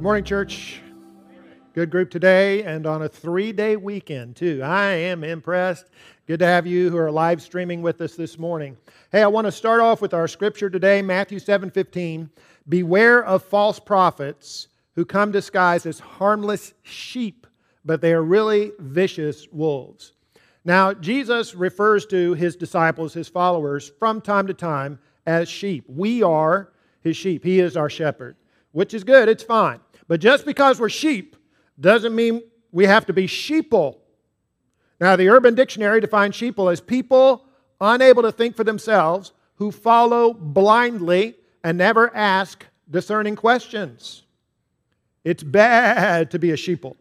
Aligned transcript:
Morning, 0.00 0.24
church. 0.24 0.80
Good 1.74 1.90
group 1.90 2.10
today 2.10 2.62
and 2.62 2.86
on 2.86 3.02
a 3.02 3.08
three 3.08 3.52
day 3.52 3.76
weekend, 3.76 4.34
too. 4.34 4.62
I 4.64 4.92
am 4.92 5.22
impressed. 5.22 5.90
Good 6.26 6.38
to 6.38 6.46
have 6.46 6.66
you 6.66 6.88
who 6.88 6.96
are 6.96 7.10
live 7.10 7.42
streaming 7.42 7.82
with 7.82 8.00
us 8.00 8.14
this 8.14 8.38
morning. 8.38 8.78
Hey, 9.12 9.22
I 9.22 9.26
want 9.26 9.46
to 9.46 9.52
start 9.52 9.82
off 9.82 10.00
with 10.00 10.14
our 10.14 10.26
scripture 10.26 10.70
today, 10.70 11.02
Matthew 11.02 11.38
7 11.38 11.70
15. 11.70 12.30
Beware 12.66 13.22
of 13.22 13.42
false 13.42 13.78
prophets 13.78 14.68
who 14.94 15.04
come 15.04 15.32
disguised 15.32 15.84
as 15.84 15.98
harmless 15.98 16.72
sheep, 16.82 17.46
but 17.84 18.00
they 18.00 18.14
are 18.14 18.22
really 18.22 18.72
vicious 18.78 19.48
wolves. 19.52 20.12
Now, 20.64 20.94
Jesus 20.94 21.54
refers 21.54 22.06
to 22.06 22.32
his 22.32 22.56
disciples, 22.56 23.12
his 23.12 23.28
followers, 23.28 23.92
from 23.98 24.22
time 24.22 24.46
to 24.46 24.54
time 24.54 24.98
as 25.26 25.46
sheep. 25.46 25.84
We 25.88 26.22
are 26.22 26.72
his 27.02 27.18
sheep. 27.18 27.44
He 27.44 27.60
is 27.60 27.76
our 27.76 27.90
shepherd, 27.90 28.36
which 28.72 28.94
is 28.94 29.04
good, 29.04 29.28
it's 29.28 29.42
fine. 29.42 29.80
But 30.10 30.18
just 30.18 30.44
because 30.44 30.80
we're 30.80 30.88
sheep 30.88 31.36
doesn't 31.78 32.16
mean 32.16 32.42
we 32.72 32.84
have 32.86 33.06
to 33.06 33.12
be 33.12 33.28
sheeple. 33.28 33.98
Now, 35.00 35.14
the 35.14 35.28
Urban 35.28 35.54
Dictionary 35.54 36.00
defines 36.00 36.36
sheeple 36.36 36.72
as 36.72 36.80
people 36.80 37.44
unable 37.80 38.22
to 38.22 38.32
think 38.32 38.56
for 38.56 38.64
themselves 38.64 39.30
who 39.54 39.70
follow 39.70 40.34
blindly 40.34 41.36
and 41.62 41.78
never 41.78 42.12
ask 42.12 42.66
discerning 42.90 43.36
questions. 43.36 44.24
It's 45.22 45.44
bad 45.44 46.32
to 46.32 46.40
be 46.40 46.50
a 46.50 46.56
sheeple 46.56 46.96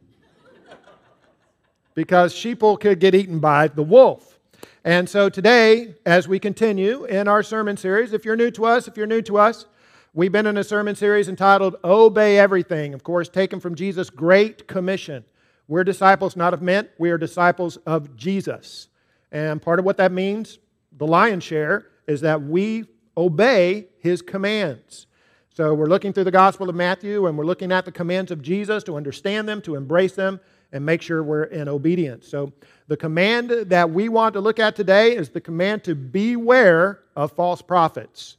because 1.95 2.31
sheeple 2.35 2.79
could 2.79 2.99
get 2.99 3.15
eaten 3.15 3.39
by 3.39 3.69
the 3.69 3.81
wolf. 3.81 4.37
And 4.83 5.09
so 5.09 5.29
today, 5.29 5.95
as 6.05 6.27
we 6.27 6.37
continue 6.37 7.05
in 7.05 7.27
our 7.27 7.41
sermon 7.41 7.75
series, 7.75 8.13
if 8.13 8.23
you're 8.23 8.35
new 8.35 8.51
to 8.51 8.65
us, 8.65 8.87
if 8.87 8.97
you're 8.97 9.07
new 9.07 9.23
to 9.23 9.39
us, 9.39 9.65
We've 10.11 10.31
been 10.31 10.47
in 10.47 10.57
a 10.57 10.63
sermon 10.63 10.95
series 10.95 11.29
entitled 11.29 11.75
Obey 11.83 12.39
Everything, 12.39 12.95
of 12.95 13.03
course, 13.03 13.29
taken 13.29 13.59
from 13.59 13.75
Jesus' 13.75 14.09
Great 14.09 14.67
Commission. 14.67 15.23
We're 15.67 15.83
disciples 15.83 16.35
not 16.35 16.51
of 16.51 16.63
men, 16.63 16.89
we 16.97 17.11
are 17.11 17.17
disciples 17.19 17.77
of 17.85 18.15
Jesus. 18.15 18.87
And 19.31 19.61
part 19.61 19.77
of 19.77 19.85
what 19.85 19.97
that 19.97 20.11
means, 20.11 20.57
the 20.97 21.05
lion's 21.05 21.43
share, 21.43 21.85
is 22.07 22.21
that 22.21 22.41
we 22.41 22.85
obey 23.15 23.85
his 23.99 24.23
commands. 24.23 25.05
So 25.53 25.75
we're 25.75 25.85
looking 25.85 26.11
through 26.11 26.23
the 26.23 26.31
Gospel 26.31 26.69
of 26.69 26.75
Matthew 26.75 27.27
and 27.27 27.37
we're 27.37 27.45
looking 27.45 27.71
at 27.71 27.85
the 27.85 27.91
commands 27.91 28.31
of 28.31 28.41
Jesus 28.41 28.83
to 28.85 28.97
understand 28.97 29.47
them, 29.47 29.61
to 29.61 29.75
embrace 29.75 30.13
them, 30.13 30.39
and 30.71 30.83
make 30.83 31.03
sure 31.03 31.21
we're 31.21 31.43
in 31.43 31.69
obedience. 31.69 32.27
So 32.27 32.51
the 32.87 32.97
command 32.97 33.51
that 33.51 33.91
we 33.91 34.09
want 34.09 34.33
to 34.33 34.41
look 34.41 34.57
at 34.57 34.75
today 34.75 35.15
is 35.15 35.29
the 35.29 35.41
command 35.41 35.83
to 35.83 35.93
beware 35.93 37.01
of 37.15 37.31
false 37.33 37.61
prophets 37.61 38.37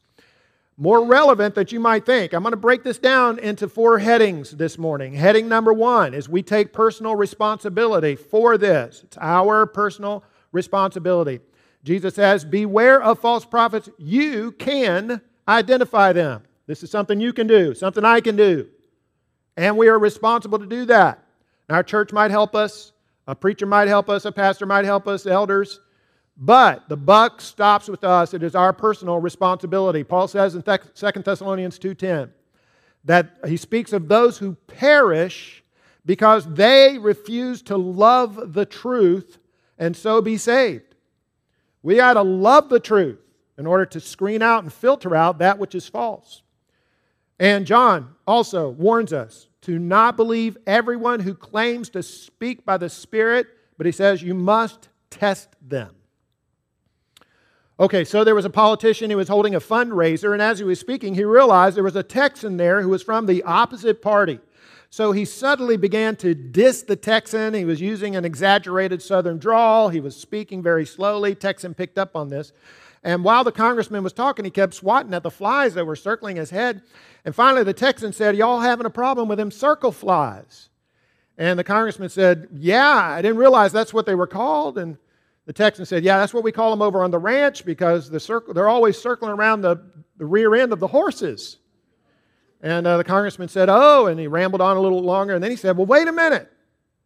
more 0.80 1.04
relevant 1.04 1.54
than 1.54 1.66
you 1.68 1.78
might 1.78 2.06
think. 2.06 2.32
I'm 2.32 2.42
going 2.42 2.52
to 2.52 2.56
break 2.56 2.82
this 2.82 2.98
down 2.98 3.38
into 3.38 3.68
four 3.68 3.98
headings 3.98 4.52
this 4.52 4.78
morning. 4.78 5.12
Heading 5.12 5.46
number 5.46 5.74
one 5.74 6.14
is 6.14 6.26
we 6.26 6.42
take 6.42 6.72
personal 6.72 7.14
responsibility 7.14 8.16
for 8.16 8.56
this, 8.56 9.02
it's 9.04 9.18
our 9.20 9.66
personal 9.66 10.24
responsibility. 10.52 11.40
Jesus 11.84 12.14
says, 12.14 12.46
Beware 12.46 13.02
of 13.02 13.18
false 13.18 13.44
prophets. 13.44 13.90
You 13.98 14.52
can 14.52 15.20
identify 15.46 16.14
them. 16.14 16.44
This 16.66 16.82
is 16.82 16.90
something 16.90 17.20
you 17.20 17.34
can 17.34 17.46
do, 17.46 17.74
something 17.74 18.04
I 18.04 18.20
can 18.20 18.36
do. 18.36 18.66
And 19.58 19.76
we 19.76 19.88
are 19.88 19.98
responsible 19.98 20.58
to 20.58 20.66
do 20.66 20.86
that. 20.86 21.22
Our 21.68 21.82
church 21.82 22.10
might 22.10 22.30
help 22.30 22.54
us, 22.54 22.92
a 23.26 23.34
preacher 23.34 23.66
might 23.66 23.88
help 23.88 24.08
us, 24.08 24.24
a 24.24 24.32
pastor 24.32 24.64
might 24.64 24.86
help 24.86 25.06
us, 25.06 25.26
elders. 25.26 25.80
But 26.42 26.88
the 26.88 26.96
buck 26.96 27.42
stops 27.42 27.86
with 27.86 28.02
us. 28.02 28.32
It 28.32 28.42
is 28.42 28.54
our 28.54 28.72
personal 28.72 29.18
responsibility. 29.18 30.02
Paul 30.02 30.26
says 30.26 30.54
in 30.54 30.62
2 30.62 31.22
Thessalonians 31.22 31.78
2:10 31.78 32.32
that 33.04 33.36
he 33.46 33.58
speaks 33.58 33.92
of 33.92 34.08
those 34.08 34.38
who 34.38 34.54
perish 34.66 35.62
because 36.06 36.46
they 36.46 36.96
refuse 36.96 37.60
to 37.62 37.76
love 37.76 38.54
the 38.54 38.64
truth 38.64 39.38
and 39.78 39.94
so 39.94 40.22
be 40.22 40.38
saved. 40.38 40.94
We 41.82 41.96
got 41.96 42.14
to 42.14 42.22
love 42.22 42.70
the 42.70 42.80
truth 42.80 43.20
in 43.58 43.66
order 43.66 43.84
to 43.86 44.00
screen 44.00 44.40
out 44.40 44.62
and 44.62 44.72
filter 44.72 45.14
out 45.14 45.38
that 45.38 45.58
which 45.58 45.74
is 45.74 45.88
false. 45.88 46.42
And 47.38 47.66
John 47.66 48.14
also 48.26 48.70
warns 48.70 49.12
us 49.12 49.48
to 49.62 49.78
not 49.78 50.16
believe 50.16 50.56
everyone 50.66 51.20
who 51.20 51.34
claims 51.34 51.90
to 51.90 52.02
speak 52.02 52.64
by 52.64 52.78
the 52.78 52.88
Spirit, 52.88 53.46
but 53.76 53.84
he 53.84 53.92
says 53.92 54.22
you 54.22 54.34
must 54.34 54.88
test 55.10 55.50
them. 55.60 55.94
Okay, 57.80 58.04
so 58.04 58.24
there 58.24 58.34
was 58.34 58.44
a 58.44 58.50
politician 58.50 59.10
who 59.10 59.16
was 59.16 59.28
holding 59.28 59.54
a 59.54 59.60
fundraiser, 59.60 60.34
and 60.34 60.42
as 60.42 60.58
he 60.58 60.64
was 60.66 60.78
speaking, 60.78 61.14
he 61.14 61.24
realized 61.24 61.78
there 61.78 61.82
was 61.82 61.96
a 61.96 62.02
Texan 62.02 62.58
there 62.58 62.82
who 62.82 62.90
was 62.90 63.02
from 63.02 63.24
the 63.24 63.42
opposite 63.44 64.02
party. 64.02 64.38
So 64.90 65.12
he 65.12 65.24
suddenly 65.24 65.78
began 65.78 66.16
to 66.16 66.34
diss 66.34 66.82
the 66.82 66.94
Texan. 66.94 67.54
He 67.54 67.64
was 67.64 67.80
using 67.80 68.16
an 68.16 68.26
exaggerated 68.26 69.00
southern 69.00 69.38
drawl. 69.38 69.88
He 69.88 69.98
was 69.98 70.14
speaking 70.14 70.62
very 70.62 70.84
slowly. 70.84 71.34
Texan 71.34 71.72
picked 71.72 71.96
up 71.96 72.14
on 72.14 72.28
this. 72.28 72.52
And 73.02 73.24
while 73.24 73.44
the 73.44 73.52
congressman 73.52 74.04
was 74.04 74.12
talking, 74.12 74.44
he 74.44 74.50
kept 74.50 74.74
swatting 74.74 75.14
at 75.14 75.22
the 75.22 75.30
flies 75.30 75.72
that 75.72 75.86
were 75.86 75.96
circling 75.96 76.36
his 76.36 76.50
head. 76.50 76.82
And 77.24 77.34
finally, 77.34 77.64
the 77.64 77.72
Texan 77.72 78.12
said, 78.12 78.36
Y'all 78.36 78.60
having 78.60 78.84
a 78.84 78.90
problem 78.90 79.26
with 79.26 79.38
them 79.38 79.50
circle 79.50 79.92
flies? 79.92 80.68
And 81.38 81.58
the 81.58 81.64
congressman 81.64 82.10
said, 82.10 82.48
Yeah, 82.52 83.14
I 83.16 83.22
didn't 83.22 83.38
realize 83.38 83.72
that's 83.72 83.94
what 83.94 84.04
they 84.04 84.14
were 84.14 84.26
called. 84.26 84.76
And 84.76 84.98
the 85.50 85.54
Texan 85.54 85.84
said, 85.84 86.04
Yeah, 86.04 86.18
that's 86.18 86.32
what 86.32 86.44
we 86.44 86.52
call 86.52 86.70
them 86.70 86.80
over 86.80 87.02
on 87.02 87.10
the 87.10 87.18
ranch 87.18 87.64
because 87.64 88.08
the 88.08 88.20
circle, 88.20 88.54
they're 88.54 88.68
always 88.68 88.96
circling 88.96 89.32
around 89.32 89.62
the, 89.62 89.82
the 90.16 90.24
rear 90.24 90.54
end 90.54 90.72
of 90.72 90.78
the 90.78 90.86
horses. 90.86 91.56
And 92.62 92.86
uh, 92.86 92.98
the 92.98 93.02
congressman 93.02 93.48
said, 93.48 93.68
Oh, 93.68 94.06
and 94.06 94.20
he 94.20 94.28
rambled 94.28 94.60
on 94.60 94.76
a 94.76 94.80
little 94.80 95.02
longer. 95.02 95.34
And 95.34 95.42
then 95.42 95.50
he 95.50 95.56
said, 95.56 95.76
Well, 95.76 95.86
wait 95.86 96.06
a 96.06 96.12
minute. 96.12 96.48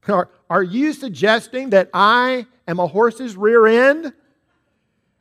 Are, 0.08 0.28
are 0.50 0.62
you 0.62 0.92
suggesting 0.92 1.70
that 1.70 1.88
I 1.94 2.46
am 2.68 2.80
a 2.80 2.86
horse's 2.86 3.34
rear 3.34 3.66
end? 3.66 4.12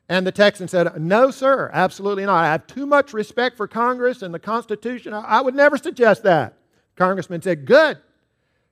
And 0.09 0.27
the 0.27 0.33
Texan 0.33 0.67
said, 0.67 0.99
No, 1.01 1.31
sir, 1.31 1.71
absolutely 1.71 2.25
not. 2.25 2.43
I 2.43 2.47
have 2.47 2.67
too 2.67 2.85
much 2.85 3.13
respect 3.13 3.55
for 3.55 3.69
Congress 3.69 4.21
and 4.21 4.33
the 4.33 4.39
Constitution. 4.39 5.13
I, 5.13 5.21
I 5.21 5.39
would 5.39 5.55
never 5.55 5.77
suggest 5.77 6.23
that. 6.23 6.57
Congressman 6.97 7.41
said, 7.41 7.65
Good. 7.65 7.99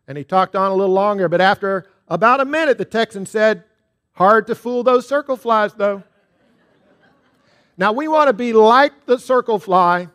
And 0.09 0.17
he 0.17 0.25
talked 0.25 0.57
on 0.57 0.71
a 0.71 0.75
little 0.75 0.93
longer. 0.93 1.29
But 1.29 1.39
after 1.39 1.85
about 2.09 2.41
a 2.41 2.45
minute, 2.45 2.77
the 2.77 2.83
Texan 2.83 3.25
said, 3.25 3.63
Hard 4.13 4.47
to 4.47 4.55
fool 4.55 4.83
those 4.83 5.07
circle 5.07 5.37
flies, 5.37 5.73
though. 5.73 6.03
Now, 7.77 7.93
we 7.93 8.07
want 8.07 8.27
to 8.27 8.33
be 8.33 8.53
like 8.53 9.05
the 9.05 9.17
circle 9.17 9.57
fly 9.57 10.09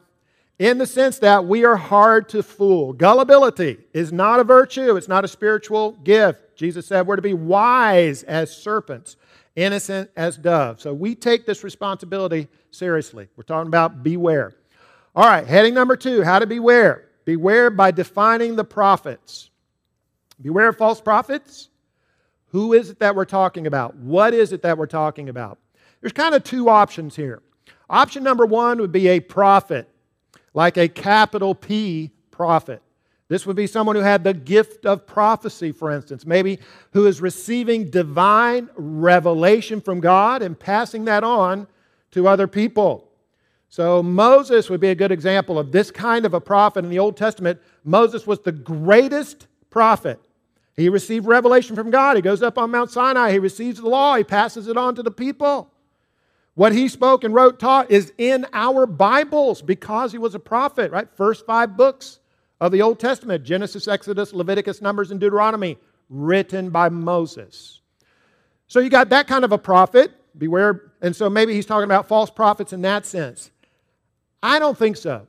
in 0.59 0.79
the 0.79 0.87
sense 0.87 1.19
that 1.19 1.45
we 1.45 1.65
are 1.65 1.77
hard 1.77 2.29
to 2.31 2.43
fool. 2.43 2.93
Gullibility 2.93 3.79
is 3.93 4.13
not 4.13 4.41
a 4.41 4.45
virtue, 4.45 4.97
it's 4.97 5.09
not 5.09 5.25
a 5.25 5.29
spiritual 5.29 5.93
gift. 6.05 6.57
Jesus 6.57 6.87
said 6.87 7.07
we're 7.07 7.17
to 7.17 7.23
be 7.23 7.35
wise 7.35 8.23
as 8.23 8.55
serpents, 8.55 9.17
innocent 9.55 10.11
as 10.17 10.37
doves. 10.37 10.83
So 10.83 10.95
we 10.95 11.15
take 11.15 11.45
this 11.45 11.65
responsibility 11.65 12.49
seriously. 12.71 13.29
We're 13.37 13.45
talking 13.45 13.69
about 13.69 14.03
beware. 14.03 14.55
All 15.15 15.25
right, 15.25 15.47
heading 15.47 15.75
number 15.75 15.97
two 15.97 16.23
how 16.23 16.39
to 16.39 16.47
beware. 16.47 17.09
Beware 17.25 17.71
by 17.71 17.91
defining 17.91 18.57
the 18.57 18.65
prophets. 18.65 19.51
Beware 20.41 20.69
of 20.69 20.77
false 20.77 21.01
prophets 21.01 21.69
who 22.49 22.73
is 22.73 22.91
it 22.91 22.99
that 23.01 23.15
we're 23.15 23.25
talking 23.25 23.67
about? 23.67 23.97
What 23.97 24.35
is 24.35 24.53
it 24.53 24.63
that 24.63 24.79
we're 24.79 24.87
talking 24.87 25.29
about? 25.29 25.59
There's 26.01 26.13
kind 26.13 26.35
of 26.35 26.45
two 26.45 26.69
options 26.69 27.17
here. 27.17 27.43
Option 27.89 28.23
number 28.23 28.47
one 28.47 28.79
would 28.79 28.93
be 28.93 29.09
a 29.09 29.21
prophet, 29.21 29.89
like 30.55 30.77
a 30.77 30.89
capital 30.89 31.55
P 31.55 32.13
prophet. 32.31 32.83
This 33.29 33.45
would 33.45 33.57
be 33.57 33.67
someone 33.67 33.97
who 33.97 34.03
had 34.03 34.23
the 34.23 34.35
gift 34.35 34.87
of 34.87 35.07
prophecy, 35.07 35.73
for 35.73 35.91
instance, 35.91 36.25
maybe 36.25 36.61
who 36.93 37.07
is 37.07 37.21
receiving 37.21 37.91
divine 37.91 38.69
revelation 38.77 39.81
from 39.81 40.01
God 40.01 40.43
and 40.43 40.59
passing 40.59 41.07
that 41.07 41.25
on 41.25 41.67
to 42.13 42.29
other 42.29 42.47
people. 42.47 43.11
So, 43.69 44.01
Moses 44.01 44.71
would 44.71 44.81
be 44.81 44.91
a 44.91 44.95
good 44.95 45.11
example 45.11 45.59
of 45.59 45.73
this 45.73 45.91
kind 45.91 46.25
of 46.25 46.35
a 46.35 46.41
prophet 46.41 46.85
in 46.85 46.91
the 46.91 47.01
Old 47.01 47.17
Testament. 47.17 47.61
Moses 47.83 48.27
was 48.27 48.39
the 48.41 48.53
greatest 48.53 49.49
prophet 49.71 50.21
he 50.77 50.89
received 50.89 51.27
revelation 51.27 51.75
from 51.75 51.91
God. 51.91 52.17
He 52.17 52.23
goes 52.23 52.43
up 52.43 52.59
on 52.59 52.71
Mount 52.71 52.91
Sinai. 52.91 53.33
He 53.33 53.39
receives 53.39 53.81
the 53.81 53.89
law. 53.89 54.17
He 54.17 54.25
passes 54.25 54.69
it 54.69 54.77
on 54.77 54.95
to 54.95 55.03
the 55.03 55.11
people. 55.11 55.73
What 56.55 56.73
he 56.73 56.89
spoke 56.89 57.25
and 57.25 57.35
wrote, 57.35 57.59
taught 57.59 57.91
is 57.91 58.13
in 58.19 58.47
our 58.53 58.87
Bibles 58.87 59.63
because 59.63 60.13
he 60.13 60.19
was 60.19 60.35
a 60.35 60.39
prophet, 60.39 60.91
right? 60.91 61.09
First 61.15 61.47
five 61.47 61.77
books 61.77 62.19
of 62.61 62.73
the 62.73 62.83
Old 62.83 62.99
Testament 62.99 63.45
Genesis, 63.45 63.89
Exodus, 63.89 64.33
Leviticus, 64.33 64.81
Numbers, 64.81 65.11
and 65.11 65.21
Deuteronomy, 65.21 65.79
written 66.09 66.71
by 66.71 66.89
Moses. 66.89 67.81
So 68.69 68.81
you 68.81 68.89
got 68.89 69.11
that 69.11 69.27
kind 69.27 69.45
of 69.45 69.53
a 69.53 69.59
prophet. 69.59 70.13
Beware. 70.37 70.93
And 71.01 71.15
so 71.15 71.31
maybe 71.31 71.55
he's 71.55 71.67
talking 71.67 71.85
about 71.85 72.09
false 72.09 72.31
prophets 72.31 72.73
in 72.73 72.83
that 72.83 73.07
sense. 73.07 73.51
I 74.43 74.59
don't 74.59 74.77
think 74.77 74.97
so. 74.97 75.27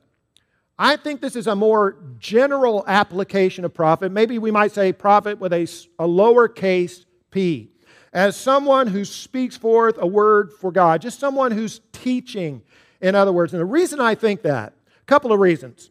I 0.78 0.96
think 0.96 1.20
this 1.20 1.34
is 1.34 1.48
a 1.48 1.56
more 1.56 1.96
general 2.18 2.84
application 2.86 3.64
of 3.64 3.74
prophet. 3.74 4.12
Maybe 4.12 4.38
we 4.38 4.52
might 4.52 4.72
say 4.72 4.92
prophet 4.92 5.40
with 5.40 5.52
a, 5.52 5.62
a 5.98 6.06
lowercase 6.06 7.04
p. 7.30 7.72
As 8.12 8.36
someone 8.36 8.86
who 8.86 9.04
speaks 9.04 9.56
forth 9.56 9.96
a 9.98 10.06
word 10.06 10.52
for 10.52 10.70
God, 10.70 11.02
just 11.02 11.18
someone 11.18 11.50
who's 11.50 11.80
teaching, 11.92 12.62
in 13.00 13.14
other 13.14 13.32
words. 13.32 13.52
And 13.52 13.60
the 13.60 13.66
reason 13.66 14.00
I 14.00 14.14
think 14.14 14.42
that, 14.42 14.72
a 15.00 15.04
couple 15.06 15.32
of 15.32 15.40
reasons. 15.40 15.90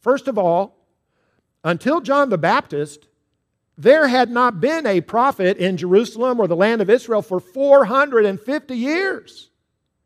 First 0.00 0.28
of 0.28 0.38
all, 0.38 0.76
until 1.64 2.00
John 2.00 2.30
the 2.30 2.38
Baptist, 2.38 3.08
there 3.76 4.08
had 4.08 4.30
not 4.30 4.60
been 4.60 4.86
a 4.86 5.00
prophet 5.00 5.56
in 5.56 5.76
Jerusalem 5.76 6.40
or 6.40 6.46
the 6.46 6.56
land 6.56 6.80
of 6.80 6.88
Israel 6.88 7.22
for 7.22 7.40
450 7.40 8.76
years. 8.76 9.47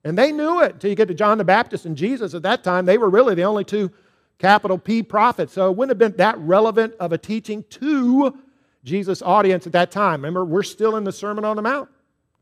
And 0.04 0.18
they 0.18 0.32
knew 0.32 0.60
it 0.62 0.74
until 0.74 0.90
you 0.90 0.96
get 0.96 1.08
to 1.08 1.14
John 1.14 1.38
the 1.38 1.44
Baptist 1.44 1.86
and 1.86 1.96
Jesus. 1.96 2.34
At 2.34 2.42
that 2.42 2.64
time, 2.64 2.86
they 2.86 2.98
were 2.98 3.08
really 3.08 3.34
the 3.34 3.44
only 3.44 3.64
two 3.64 3.90
capital 4.38 4.78
P 4.78 5.02
prophets. 5.02 5.52
So 5.52 5.70
it 5.70 5.76
wouldn't 5.76 5.90
have 5.90 5.98
been 5.98 6.16
that 6.18 6.36
relevant 6.38 6.94
of 6.98 7.12
a 7.12 7.18
teaching 7.18 7.64
to 7.70 8.36
Jesus' 8.82 9.22
audience 9.22 9.66
at 9.66 9.72
that 9.72 9.90
time. 9.92 10.20
Remember, 10.20 10.44
we're 10.44 10.64
still 10.64 10.96
in 10.96 11.04
the 11.04 11.12
Sermon 11.12 11.44
on 11.44 11.56
the 11.56 11.62
Mount. 11.62 11.88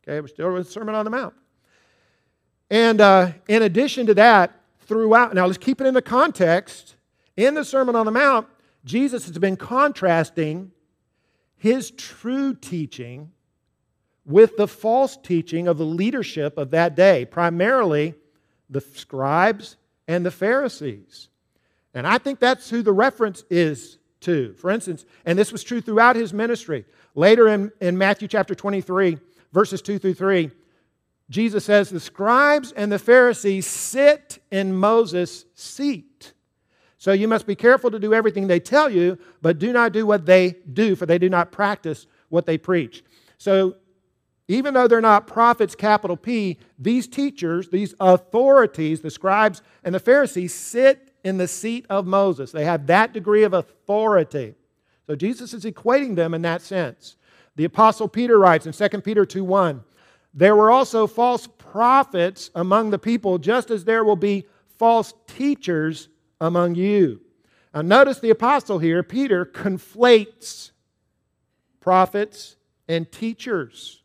Okay, 0.03 0.21
we're 0.21 0.29
still 0.29 0.49
in 0.57 0.63
the 0.63 0.65
Sermon 0.65 0.95
on 0.95 1.05
the 1.05 1.11
Mount. 1.11 1.35
And 2.71 3.01
uh, 3.01 3.33
in 3.49 3.63
addition 3.63 4.07
to 4.07 4.15
that, 4.15 4.53
throughout, 4.87 5.35
now 5.35 5.47
let's 5.47 5.59
keep 5.59 5.81
it 5.81 5.87
in 5.87 5.95
the 5.95 6.03
context. 6.03 6.97
In 7.37 7.55
the 7.55 7.65
Sermon 7.65 7.95
on 7.95 8.07
the 8.07 8.13
Mount, 8.13 8.47
Jesus 8.85 9.27
has 9.27 9.37
been 9.39 9.57
contrasting 9.57 10.73
his 11.57 11.91
true 11.91 12.55
teaching 12.55 13.33
with 14.25 14.57
the 14.57 14.69
false 14.69 15.17
teaching 15.17 15.69
of 15.69 15.79
the 15.79 15.85
leadership 15.85 16.59
of 16.59 16.71
that 16.71 16.95
day, 16.95 17.25
primarily 17.25 18.15
the 18.69 18.81
scribes 18.81 19.77
and 20.07 20.25
the 20.25 20.31
Pharisees. 20.31 21.29
And 21.95 22.07
I 22.07 22.19
think 22.19 22.39
that's 22.39 22.71
who 22.71 22.83
the 22.83 22.93
reference 22.93 23.45
is 23.51 23.99
to. 24.21 24.55
For 24.55 24.71
instance, 24.71 25.05
and 25.25 25.39
this 25.39 25.53
was 25.53 25.65
true 25.65 25.81
throughout 25.81 26.17
his 26.17 26.33
ministry. 26.33 26.85
Later 27.15 27.49
in, 27.49 27.73
in 27.81 27.99
Matthew 27.99 28.29
chapter 28.29 28.55
23, 28.55 29.19
verses 29.53 29.83
2 29.83 29.99
through 29.99 30.15
3, 30.15 30.51
Jesus 31.31 31.65
says, 31.65 31.91
The 31.91 32.01
scribes 32.01 32.73
and 32.73 32.91
the 32.91 32.99
Pharisees 32.99 33.67
sit 33.67 34.43
in 34.51 34.75
Moses' 34.75 35.47
seat. 35.55 36.33
So 36.99 37.13
you 37.13 37.29
must 37.29 37.47
be 37.47 37.55
careful 37.55 37.91
to 37.91 37.99
do 37.99 38.13
everything 38.13 38.47
they 38.47 38.61
tell 38.61 38.91
you, 38.91 39.19
but 39.41 39.59
do 39.59 39.73
not 39.73 39.93
do 39.93 40.05
what 40.05 40.27
they 40.27 40.57
do, 40.73 40.95
for 40.95 41.07
they 41.07 41.19
do 41.19 41.31
not 41.31 41.51
practice 41.51 42.07
what 42.29 42.47
they 42.47 42.59
preach. 42.59 43.03
So 43.39 43.77
even 44.51 44.75
though 44.75 44.89
they're 44.89 45.01
not 45.01 45.29
prophets, 45.29 45.77
capital 45.77 46.17
P, 46.17 46.59
these 46.77 47.07
teachers, 47.07 47.69
these 47.69 47.95
authorities, 48.01 49.01
the 49.01 49.11
scribes 49.11 49.63
and 49.85 49.95
the 49.95 50.01
Pharisees, 50.01 50.53
sit 50.53 51.13
in 51.23 51.37
the 51.37 51.47
seat 51.47 51.87
of 51.89 52.05
Moses. 52.05 52.51
They 52.51 52.65
have 52.65 52.89
that 52.89 53.13
degree 53.13 53.45
of 53.45 53.53
authority. 53.53 54.55
So 55.07 55.15
Jesus 55.15 55.55
is 55.55 55.65
equating 55.65 56.17
them 56.17 56.35
in 56.35 56.43
that 56.43 56.63
sense. 56.63 57.15
The 57.55 57.65
apostle 57.65 58.09
Peter 58.09 58.41
writes 58.41 58.67
in 58.67 58.73
2 58.73 59.01
Peter 59.03 59.25
2 59.25 59.45
1, 59.45 59.85
there 60.35 60.57
were 60.57 60.71
also 60.71 61.07
false 61.07 61.47
prophets 61.47 62.51
among 62.57 62.91
the 62.91 62.99
people, 62.99 63.39
just 63.39 63.71
as 63.71 63.85
there 63.85 64.03
will 64.03 64.17
be 64.17 64.47
false 64.79 65.15
teachers 65.29 66.09
among 66.41 66.75
you. 66.75 67.21
Now, 67.73 67.83
notice 67.83 68.19
the 68.19 68.31
apostle 68.31 68.81
here, 68.81 69.05
Peter, 69.05 69.45
conflates 69.45 70.73
prophets 71.81 72.57
and 72.89 73.11
teachers. 73.13 74.00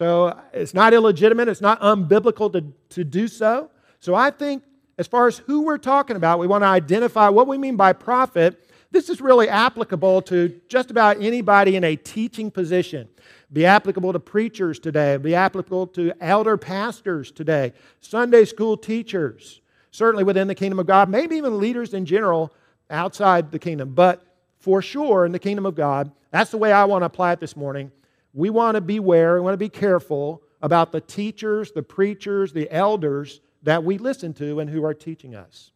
So 0.00 0.34
it's 0.54 0.72
not 0.72 0.94
illegitimate, 0.94 1.48
it's 1.48 1.60
not 1.60 1.78
unbiblical 1.82 2.50
to, 2.54 2.64
to 2.88 3.04
do 3.04 3.28
so. 3.28 3.70
So 3.98 4.14
I 4.14 4.30
think, 4.30 4.62
as 4.96 5.06
far 5.06 5.26
as 5.26 5.36
who 5.36 5.60
we're 5.60 5.76
talking 5.76 6.16
about, 6.16 6.38
we 6.38 6.46
want 6.46 6.64
to 6.64 6.68
identify 6.68 7.28
what 7.28 7.46
we 7.46 7.58
mean 7.58 7.76
by 7.76 7.92
prophet. 7.92 8.66
This 8.90 9.10
is 9.10 9.20
really 9.20 9.46
applicable 9.46 10.22
to 10.22 10.58
just 10.68 10.90
about 10.90 11.20
anybody 11.20 11.76
in 11.76 11.84
a 11.84 11.96
teaching 11.96 12.50
position. 12.50 13.10
Be 13.52 13.66
applicable 13.66 14.14
to 14.14 14.20
preachers 14.20 14.78
today, 14.78 15.18
be 15.18 15.34
applicable 15.34 15.88
to 15.88 16.14
elder 16.18 16.56
pastors 16.56 17.30
today, 17.30 17.74
Sunday 18.00 18.46
school 18.46 18.78
teachers, 18.78 19.60
certainly 19.90 20.24
within 20.24 20.48
the 20.48 20.54
kingdom 20.54 20.78
of 20.78 20.86
God, 20.86 21.10
maybe 21.10 21.36
even 21.36 21.60
leaders 21.60 21.92
in 21.92 22.06
general 22.06 22.54
outside 22.88 23.52
the 23.52 23.58
kingdom. 23.58 23.92
But 23.92 24.24
for 24.60 24.80
sure, 24.80 25.26
in 25.26 25.32
the 25.32 25.38
kingdom 25.38 25.66
of 25.66 25.74
God, 25.74 26.10
that's 26.30 26.50
the 26.50 26.58
way 26.58 26.72
I 26.72 26.84
want 26.84 27.02
to 27.02 27.06
apply 27.06 27.32
it 27.32 27.40
this 27.40 27.54
morning. 27.54 27.92
We 28.32 28.50
want 28.50 28.76
to 28.76 28.80
beware, 28.80 29.34
we 29.34 29.40
want 29.40 29.54
to 29.54 29.58
be 29.58 29.68
careful 29.68 30.42
about 30.62 30.92
the 30.92 31.00
teachers, 31.00 31.72
the 31.72 31.82
preachers, 31.82 32.52
the 32.52 32.70
elders 32.70 33.40
that 33.62 33.82
we 33.84 33.98
listen 33.98 34.32
to 34.34 34.60
and 34.60 34.70
who 34.70 34.84
are 34.84 34.94
teaching 34.94 35.34
us. 35.34 35.70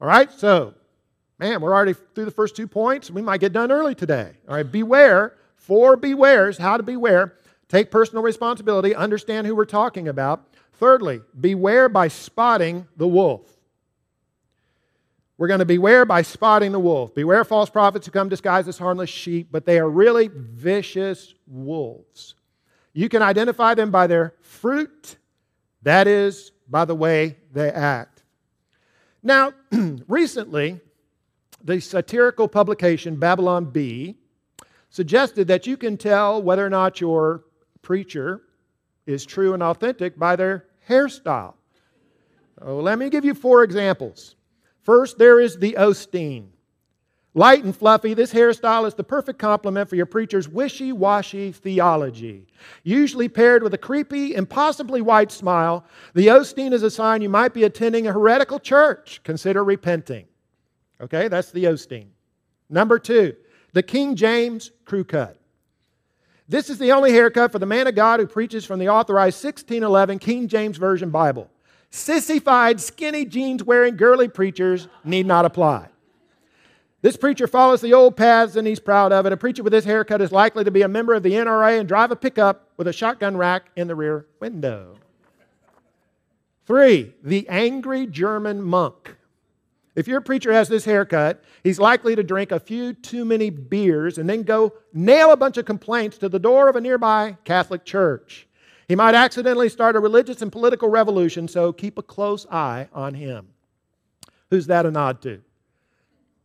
All 0.00 0.08
right, 0.08 0.30
so, 0.30 0.74
man, 1.38 1.60
we're 1.60 1.74
already 1.74 1.94
through 2.14 2.26
the 2.26 2.30
first 2.30 2.56
two 2.56 2.68
points. 2.68 3.10
We 3.10 3.22
might 3.22 3.40
get 3.40 3.52
done 3.52 3.72
early 3.72 3.94
today. 3.94 4.32
All 4.48 4.54
right, 4.54 4.70
beware. 4.70 5.34
Four 5.56 5.96
bewares, 5.96 6.58
how 6.58 6.76
to 6.76 6.82
beware. 6.82 7.34
Take 7.68 7.90
personal 7.90 8.22
responsibility, 8.22 8.94
understand 8.94 9.46
who 9.46 9.56
we're 9.56 9.64
talking 9.64 10.06
about. 10.06 10.44
Thirdly, 10.74 11.22
beware 11.38 11.88
by 11.88 12.08
spotting 12.08 12.86
the 12.96 13.08
wolf. 13.08 13.55
We're 15.38 15.48
going 15.48 15.60
to 15.60 15.66
beware 15.66 16.04
by 16.04 16.22
spotting 16.22 16.72
the 16.72 16.80
wolf. 16.80 17.14
Beware 17.14 17.44
false 17.44 17.68
prophets 17.68 18.06
who 18.06 18.12
come 18.12 18.28
disguised 18.28 18.68
as 18.68 18.78
harmless 18.78 19.10
sheep, 19.10 19.48
but 19.50 19.66
they 19.66 19.78
are 19.78 19.88
really 19.88 20.30
vicious 20.32 21.34
wolves. 21.46 22.34
You 22.94 23.10
can 23.10 23.20
identify 23.20 23.74
them 23.74 23.90
by 23.90 24.06
their 24.06 24.34
fruit, 24.40 25.16
that 25.82 26.06
is, 26.06 26.52
by 26.68 26.86
the 26.86 26.94
way 26.94 27.36
they 27.52 27.70
act. 27.70 28.22
Now, 29.22 29.52
recently, 30.08 30.80
the 31.62 31.80
satirical 31.80 32.48
publication 32.48 33.16
Babylon 33.16 33.66
Bee 33.66 34.16
suggested 34.88 35.48
that 35.48 35.66
you 35.66 35.76
can 35.76 35.98
tell 35.98 36.40
whether 36.40 36.64
or 36.64 36.70
not 36.70 37.00
your 37.00 37.44
preacher 37.82 38.40
is 39.04 39.26
true 39.26 39.52
and 39.52 39.62
authentic 39.62 40.18
by 40.18 40.36
their 40.36 40.64
hairstyle. 40.88 41.54
Let 42.58 42.98
me 42.98 43.10
give 43.10 43.24
you 43.24 43.34
four 43.34 43.62
examples. 43.62 44.35
First, 44.86 45.18
there 45.18 45.40
is 45.40 45.58
the 45.58 45.72
Osteen. 45.72 46.46
Light 47.34 47.64
and 47.64 47.76
fluffy, 47.76 48.14
this 48.14 48.32
hairstyle 48.32 48.86
is 48.86 48.94
the 48.94 49.02
perfect 49.02 49.36
complement 49.36 49.88
for 49.90 49.96
your 49.96 50.06
preacher's 50.06 50.48
wishy 50.48 50.92
washy 50.92 51.50
theology. 51.50 52.46
Usually 52.84 53.28
paired 53.28 53.64
with 53.64 53.74
a 53.74 53.78
creepy, 53.78 54.36
impossibly 54.36 55.02
white 55.02 55.32
smile, 55.32 55.84
the 56.14 56.28
Osteen 56.28 56.72
is 56.72 56.84
a 56.84 56.90
sign 56.90 57.20
you 57.20 57.28
might 57.28 57.52
be 57.52 57.64
attending 57.64 58.06
a 58.06 58.12
heretical 58.12 58.60
church. 58.60 59.20
Consider 59.24 59.64
repenting. 59.64 60.26
Okay, 61.00 61.26
that's 61.26 61.50
the 61.50 61.64
Osteen. 61.64 62.06
Number 62.70 63.00
two, 63.00 63.34
the 63.72 63.82
King 63.82 64.14
James 64.14 64.70
crew 64.84 65.02
cut. 65.02 65.36
This 66.48 66.70
is 66.70 66.78
the 66.78 66.92
only 66.92 67.10
haircut 67.10 67.50
for 67.50 67.58
the 67.58 67.66
man 67.66 67.88
of 67.88 67.96
God 67.96 68.20
who 68.20 68.28
preaches 68.28 68.64
from 68.64 68.78
the 68.78 68.88
authorized 68.88 69.44
1611 69.44 70.20
King 70.20 70.46
James 70.46 70.76
Version 70.76 71.10
Bible. 71.10 71.50
Sissified, 71.96 72.78
skinny 72.78 73.24
jeans 73.24 73.64
wearing 73.64 73.96
girly 73.96 74.28
preachers 74.28 74.86
need 75.02 75.24
not 75.24 75.46
apply. 75.46 75.88
This 77.00 77.16
preacher 77.16 77.46
follows 77.46 77.80
the 77.80 77.94
old 77.94 78.18
paths 78.18 78.54
and 78.54 78.66
he's 78.66 78.78
proud 78.78 79.12
of 79.12 79.24
it. 79.24 79.32
A 79.32 79.36
preacher 79.36 79.62
with 79.62 79.72
this 79.72 79.86
haircut 79.86 80.20
is 80.20 80.30
likely 80.30 80.62
to 80.62 80.70
be 80.70 80.82
a 80.82 80.88
member 80.88 81.14
of 81.14 81.22
the 81.22 81.32
NRA 81.32 81.80
and 81.80 81.88
drive 81.88 82.10
a 82.10 82.16
pickup 82.16 82.68
with 82.76 82.86
a 82.86 82.92
shotgun 82.92 83.34
rack 83.34 83.70
in 83.76 83.88
the 83.88 83.94
rear 83.94 84.26
window. 84.40 84.98
Three, 86.66 87.14
the 87.22 87.48
angry 87.48 88.06
German 88.06 88.62
monk. 88.62 89.16
If 89.94 90.06
your 90.06 90.20
preacher 90.20 90.52
has 90.52 90.68
this 90.68 90.84
haircut, 90.84 91.42
he's 91.64 91.78
likely 91.78 92.14
to 92.14 92.22
drink 92.22 92.52
a 92.52 92.60
few 92.60 92.92
too 92.92 93.24
many 93.24 93.48
beers 93.48 94.18
and 94.18 94.28
then 94.28 94.42
go 94.42 94.74
nail 94.92 95.32
a 95.32 95.36
bunch 95.36 95.56
of 95.56 95.64
complaints 95.64 96.18
to 96.18 96.28
the 96.28 96.38
door 96.38 96.68
of 96.68 96.76
a 96.76 96.80
nearby 96.82 97.38
Catholic 97.44 97.86
church. 97.86 98.45
He 98.88 98.94
might 98.94 99.14
accidentally 99.14 99.68
start 99.68 99.96
a 99.96 100.00
religious 100.00 100.42
and 100.42 100.52
political 100.52 100.88
revolution, 100.88 101.48
so 101.48 101.72
keep 101.72 101.98
a 101.98 102.02
close 102.02 102.46
eye 102.50 102.88
on 102.92 103.14
him. 103.14 103.48
Who's 104.50 104.68
that 104.68 104.86
a 104.86 104.90
nod 104.90 105.20
to? 105.22 105.42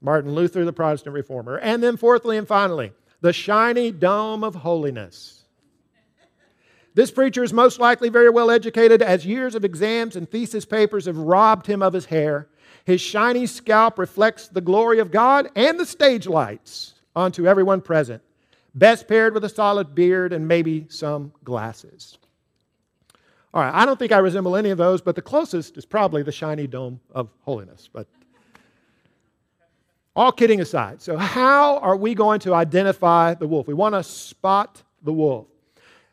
Martin 0.01 0.33
Luther, 0.33 0.65
the 0.65 0.73
Protestant 0.73 1.13
reformer. 1.13 1.57
And 1.57 1.83
then, 1.83 1.97
fourthly 1.97 2.37
and 2.37 2.47
finally, 2.47 2.93
the 3.21 3.31
shiny 3.31 3.91
dome 3.91 4.43
of 4.43 4.55
holiness. 4.55 5.43
This 6.93 7.11
preacher 7.11 7.43
is 7.43 7.53
most 7.53 7.79
likely 7.79 8.09
very 8.09 8.29
well 8.29 8.51
educated, 8.51 9.01
as 9.01 9.25
years 9.25 9.55
of 9.55 9.63
exams 9.63 10.15
and 10.15 10.29
thesis 10.29 10.65
papers 10.65 11.05
have 11.05 11.17
robbed 11.17 11.67
him 11.67 11.81
of 11.81 11.93
his 11.93 12.05
hair. 12.05 12.49
His 12.83 12.99
shiny 12.99 13.45
scalp 13.45 13.99
reflects 13.99 14.47
the 14.47 14.59
glory 14.59 14.99
of 14.99 15.11
God 15.11 15.49
and 15.55 15.79
the 15.79 15.85
stage 15.85 16.27
lights 16.27 16.95
onto 17.15 17.47
everyone 17.47 17.81
present, 17.81 18.23
best 18.73 19.07
paired 19.07 19.33
with 19.33 19.45
a 19.45 19.49
solid 19.49 19.93
beard 19.93 20.33
and 20.33 20.47
maybe 20.47 20.87
some 20.89 21.31
glasses. 21.43 22.17
All 23.53 23.61
right, 23.61 23.73
I 23.73 23.85
don't 23.85 23.99
think 23.99 24.13
I 24.13 24.19
resemble 24.19 24.55
any 24.55 24.69
of 24.69 24.77
those, 24.77 25.01
but 25.01 25.15
the 25.15 25.21
closest 25.21 25.77
is 25.77 25.85
probably 25.85 26.23
the 26.23 26.31
shiny 26.31 26.67
dome 26.67 27.01
of 27.11 27.29
holiness. 27.41 27.89
But 27.91 28.07
all 30.15 30.31
kidding 30.31 30.61
aside, 30.61 31.01
so 31.01 31.17
how 31.17 31.77
are 31.79 31.97
we 31.97 32.15
going 32.15 32.39
to 32.41 32.53
identify 32.53 33.33
the 33.33 33.47
wolf? 33.47 33.67
We 33.67 33.73
want 33.73 33.95
to 33.95 34.03
spot 34.03 34.83
the 35.03 35.11
wolf. 35.11 35.47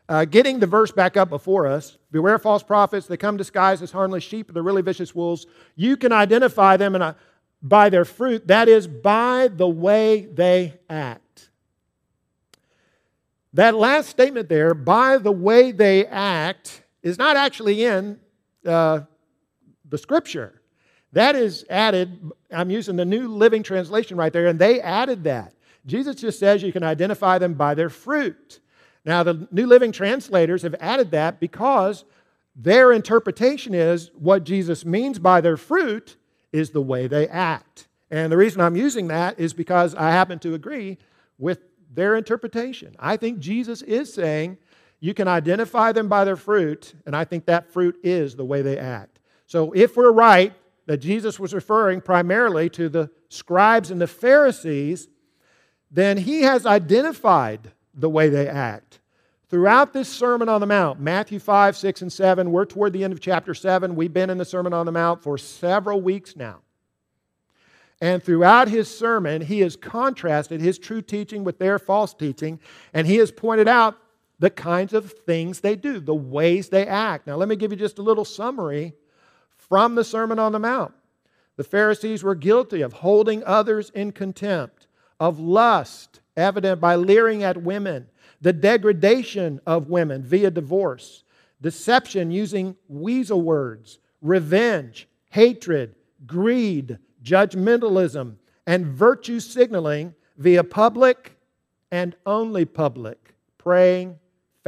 Uh, 0.09 0.25
getting 0.25 0.59
the 0.59 0.67
verse 0.67 0.91
back 0.91 1.15
up 1.17 1.29
before 1.29 1.67
us 1.67 1.97
beware 2.11 2.39
false 2.39 2.63
prophets, 2.63 3.07
they 3.07 3.15
come 3.15 3.37
disguised 3.37 3.83
as 3.83 3.91
harmless 3.91 4.23
sheep, 4.23 4.51
they're 4.51 4.63
really 4.63 4.81
vicious 4.81 5.13
wolves. 5.13 5.45
You 5.75 5.95
can 5.95 6.11
identify 6.11 6.77
them 6.77 6.95
a, 6.95 7.15
by 7.61 7.89
their 7.89 8.05
fruit, 8.05 8.47
that 8.47 8.67
is, 8.67 8.87
by 8.87 9.49
the 9.49 9.67
way 9.67 10.25
they 10.25 10.79
act. 10.89 11.49
That 13.53 13.75
last 13.75 14.09
statement 14.09 14.49
there, 14.49 14.73
by 14.73 15.17
the 15.17 15.31
way 15.31 15.71
they 15.71 16.05
act, 16.05 16.83
is 17.03 17.17
not 17.17 17.37
actually 17.37 17.83
in 17.83 18.19
uh, 18.65 19.01
the 19.89 19.97
scripture. 19.97 20.61
That 21.13 21.35
is 21.35 21.65
added, 21.69 22.31
I'm 22.51 22.69
using 22.69 22.95
the 22.95 23.05
New 23.05 23.27
Living 23.27 23.63
Translation 23.63 24.17
right 24.17 24.31
there, 24.31 24.47
and 24.47 24.59
they 24.59 24.79
added 24.79 25.23
that. 25.23 25.53
Jesus 25.85 26.15
just 26.15 26.39
says 26.39 26.61
you 26.61 26.71
can 26.71 26.83
identify 26.83 27.37
them 27.37 27.53
by 27.53 27.73
their 27.73 27.89
fruit. 27.89 28.59
Now, 29.05 29.23
the 29.23 29.47
New 29.51 29.65
Living 29.65 29.91
Translators 29.91 30.61
have 30.61 30.75
added 30.79 31.11
that 31.11 31.39
because 31.39 32.05
their 32.55 32.91
interpretation 32.91 33.73
is 33.73 34.11
what 34.13 34.43
Jesus 34.43 34.85
means 34.85 35.17
by 35.17 35.41
their 35.41 35.57
fruit 35.57 36.17
is 36.51 36.71
the 36.71 36.81
way 36.81 37.07
they 37.07 37.27
act. 37.27 37.87
And 38.11 38.31
the 38.31 38.37
reason 38.37 38.61
I'm 38.61 38.75
using 38.75 39.07
that 39.07 39.39
is 39.39 39.53
because 39.53 39.95
I 39.95 40.11
happen 40.11 40.39
to 40.39 40.53
agree 40.53 40.97
with 41.37 41.59
their 41.91 42.15
interpretation. 42.15 42.95
I 42.99 43.17
think 43.17 43.39
Jesus 43.39 43.81
is 43.81 44.13
saying 44.13 44.57
you 44.99 45.13
can 45.13 45.27
identify 45.27 45.91
them 45.91 46.07
by 46.07 46.25
their 46.25 46.35
fruit, 46.35 46.93
and 47.05 47.15
I 47.15 47.23
think 47.23 47.45
that 47.45 47.71
fruit 47.71 47.97
is 48.03 48.35
the 48.35 48.45
way 48.45 48.61
they 48.61 48.77
act. 48.77 49.19
So 49.45 49.71
if 49.71 49.95
we're 49.95 50.11
right 50.11 50.53
that 50.85 50.97
Jesus 50.97 51.39
was 51.39 51.53
referring 51.53 52.01
primarily 52.01 52.69
to 52.71 52.89
the 52.89 53.09
scribes 53.29 53.91
and 53.91 54.01
the 54.01 54.07
Pharisees, 54.07 55.07
then 55.91 56.17
he 56.17 56.41
has 56.41 56.65
identified 56.65 57.71
the 57.93 58.09
way 58.09 58.29
they 58.29 58.47
act. 58.47 58.99
Throughout 59.49 59.93
this 59.93 60.07
Sermon 60.07 60.47
on 60.47 60.61
the 60.61 60.67
Mount, 60.67 60.99
Matthew 60.99 61.39
5, 61.39 61.75
6, 61.75 62.01
and 62.03 62.13
7, 62.13 62.51
we're 62.51 62.65
toward 62.65 62.93
the 62.93 63.03
end 63.03 63.13
of 63.13 63.19
chapter 63.19 63.55
7. 63.55 63.95
We've 63.95 64.13
been 64.13 64.29
in 64.29 64.37
the 64.37 64.45
Sermon 64.45 64.73
on 64.73 64.85
the 64.85 64.91
Mount 64.91 65.23
for 65.23 65.37
several 65.39 66.01
weeks 66.01 66.35
now. 66.35 66.59
And 68.01 68.23
throughout 68.23 68.69
his 68.69 68.95
sermon, 68.95 69.41
he 69.41 69.61
has 69.61 69.75
contrasted 69.75 70.61
his 70.61 70.77
true 70.77 71.01
teaching 71.01 71.43
with 71.43 71.57
their 71.57 71.79
false 71.79 72.13
teaching, 72.13 72.59
and 72.93 73.07
he 73.07 73.15
has 73.17 73.31
pointed 73.31 73.67
out 73.67 73.97
the 74.39 74.49
kinds 74.49 74.93
of 74.93 75.11
things 75.11 75.59
they 75.59 75.75
do, 75.75 75.99
the 75.99 76.15
ways 76.15 76.69
they 76.69 76.87
act. 76.87 77.27
Now, 77.27 77.35
let 77.35 77.49
me 77.49 77.55
give 77.55 77.71
you 77.71 77.77
just 77.77 77.99
a 77.99 78.03
little 78.03 78.25
summary 78.25 78.93
from 79.57 79.95
the 79.95 80.03
Sermon 80.03 80.39
on 80.39 80.53
the 80.53 80.59
Mount. 80.59 80.93
The 81.57 81.63
Pharisees 81.63 82.23
were 82.23 82.35
guilty 82.35 82.81
of 82.81 82.93
holding 82.93 83.43
others 83.43 83.89
in 83.89 84.13
contempt, 84.13 84.87
of 85.19 85.39
lust, 85.39 86.21
evident 86.37 86.79
by 86.79 86.95
leering 86.95 87.43
at 87.43 87.61
women, 87.61 88.07
the 88.39 88.53
degradation 88.53 89.59
of 89.67 89.89
women 89.89 90.23
via 90.23 90.49
divorce, 90.49 91.25
deception 91.61 92.31
using 92.31 92.77
weasel 92.87 93.41
words, 93.41 93.99
revenge, 94.21 95.09
hatred, 95.31 95.95
greed, 96.25 96.97
judgmentalism, 97.21 98.35
and 98.65 98.85
virtue 98.85 99.41
signaling 99.41 100.13
via 100.37 100.63
public 100.63 101.37
and 101.91 102.15
only 102.25 102.63
public 102.63 103.35
praying, 103.57 104.17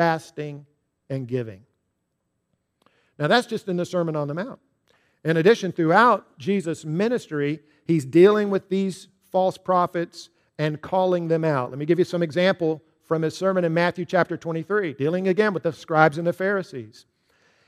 fasting, 0.02 0.66
and 1.12 1.28
giving. 1.28 1.62
Now, 3.20 3.28
that's 3.28 3.46
just 3.46 3.68
in 3.68 3.78
the 3.78 3.86
Sermon 3.86 4.16
on 4.16 4.28
the 4.28 4.34
Mount. 4.34 4.58
In 5.24 5.38
addition, 5.38 5.72
throughout 5.72 6.40
Jesus' 6.40 6.84
ministry, 6.84 7.60
he's 7.86 8.04
dealing 8.04 8.50
with 8.50 8.68
these 8.68 9.10
false 9.32 9.60
prophets 9.60 10.32
and 10.58 10.82
calling 10.82 11.28
them 11.28 11.46
out. 11.46 11.70
Let 11.70 11.78
me 11.78 11.86
give 11.86 12.00
you 12.00 12.06
some 12.06 12.24
example 12.24 12.82
from 13.04 13.22
his 13.22 13.38
sermon 13.38 13.64
in 13.64 13.76
Matthew 13.76 14.06
chapter 14.06 14.38
23, 14.38 14.94
dealing 14.94 15.28
again 15.28 15.54
with 15.54 15.62
the 15.62 15.72
scribes 15.72 16.18
and 16.18 16.26
the 16.26 16.34
Pharisees. 16.34 17.06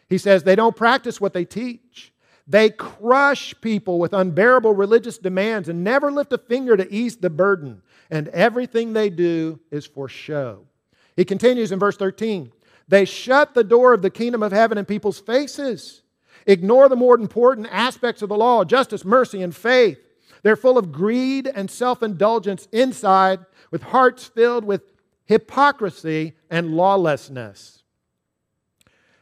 He 0.09 0.17
says, 0.17 0.41
They 0.41 0.55
don't 0.55 0.75
practice 0.75 1.21
what 1.21 1.33
they 1.33 1.45
teach. 1.45 2.11
They 2.47 2.71
crush 2.71 3.53
people 3.61 3.99
with 3.99 4.11
unbearable 4.11 4.73
religious 4.73 5.19
demands 5.19 5.69
and 5.69 5.83
never 5.83 6.11
lift 6.11 6.33
a 6.33 6.39
finger 6.39 6.75
to 6.77 6.91
ease 6.91 7.15
the 7.15 7.29
burden. 7.29 7.83
And 8.09 8.27
everything 8.29 8.93
they 8.93 9.11
do 9.11 9.59
is 9.69 9.85
for 9.85 10.09
show. 10.09 10.65
He 11.15 11.25
continues 11.25 11.71
in 11.71 11.79
verse 11.79 11.97
13 11.97 12.51
They 12.87 13.05
shut 13.05 13.53
the 13.53 13.63
door 13.63 13.93
of 13.93 14.01
the 14.01 14.09
kingdom 14.09 14.43
of 14.43 14.51
heaven 14.51 14.77
in 14.77 14.85
people's 14.85 15.19
faces, 15.19 16.01
ignore 16.45 16.89
the 16.89 16.95
more 16.95 17.17
important 17.17 17.67
aspects 17.71 18.21
of 18.21 18.29
the 18.29 18.37
law 18.37 18.63
justice, 18.63 19.05
mercy, 19.05 19.41
and 19.41 19.55
faith. 19.55 19.99
They're 20.41 20.55
full 20.55 20.77
of 20.77 20.91
greed 20.91 21.47
and 21.47 21.71
self 21.71 22.03
indulgence 22.03 22.67
inside, 22.71 23.39
with 23.71 23.83
hearts 23.83 24.25
filled 24.25 24.65
with 24.65 24.81
hypocrisy 25.25 26.33
and 26.49 26.75
lawlessness. 26.75 27.83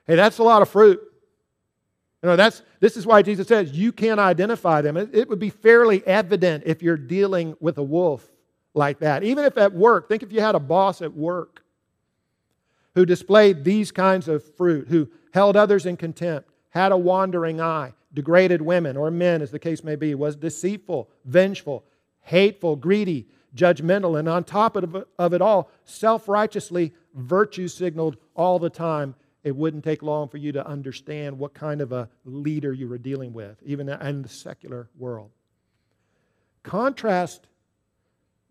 Hey, 0.08 0.16
that's 0.16 0.40
a 0.40 0.44
lot 0.44 0.62
of 0.62 0.70
fruit. 0.70 1.00
You 2.24 2.30
know, 2.30 2.36
that's, 2.36 2.62
this 2.80 2.98
is 2.98 3.06
why 3.06 3.22
Jesus 3.24 3.48
says 3.48 3.72
you 3.72 3.92
can't 3.92 4.20
identify 4.20 4.82
them. 4.82 4.96
It, 4.96 5.10
it 5.14 5.30
would 5.30 5.40
be 5.40 5.50
fairly 5.50 6.06
evident 6.06 6.64
if 6.68 6.84
you're 6.84 6.98
dealing 6.98 7.56
with 7.60 7.78
a 7.78 7.84
wolf 7.84 8.28
like 8.74 9.00
that. 9.00 9.24
Even 9.24 9.46
if 9.46 9.58
at 9.58 9.74
work, 9.74 10.08
think 10.08 10.22
if 10.22 10.32
you 10.32 10.40
had 10.40 10.54
a 10.54 10.60
boss 10.60 11.02
at 11.02 11.14
work 11.14 11.61
who 12.96 13.06
displayed 13.06 13.64
these 13.64 13.92
kinds 13.92 14.28
of 14.28 14.44
fruit, 14.56 14.88
who 14.88 15.10
held 15.34 15.56
others 15.56 15.86
in 15.86 15.98
contempt, 15.98 16.50
had 16.70 16.92
a 16.92 16.98
wandering 16.98 17.62
eye, 17.62 17.94
degraded 18.14 18.62
women 18.62 18.98
or 18.98 19.12
men, 19.12 19.42
as 19.42 19.52
the 19.52 19.60
case 19.60 19.84
may 19.84 19.96
be, 19.96 20.16
was 20.16 20.36
deceitful, 20.36 21.10
vengeful, 21.26 21.86
hateful, 22.22 22.76
greedy, 22.76 23.28
judgmental, 23.56 24.18
and 24.18 24.30
on 24.30 24.44
top 24.44 24.76
of 24.76 25.34
it 25.34 25.42
all, 25.42 25.70
self 25.84 26.28
righteously 26.28 26.94
virtue 27.14 27.68
signaled 27.68 28.18
all 28.36 28.60
the 28.60 28.70
time 28.70 29.16
it 29.44 29.56
wouldn't 29.56 29.84
take 29.84 30.04
long 30.04 30.28
for 30.28 30.38
you 30.38 30.52
to 30.52 30.66
understand 30.66 31.38
what 31.38 31.54
kind 31.54 31.82
of 31.82 31.92
a 31.92 32.10
leader 32.26 32.74
you 32.74 32.88
were 32.88 33.00
dealing 33.00 33.34
with, 33.34 33.58
even 33.64 33.90
in 33.90 34.22
the 34.22 34.30
secular 34.30 34.90
world. 34.98 35.32
Contrast 36.64 37.48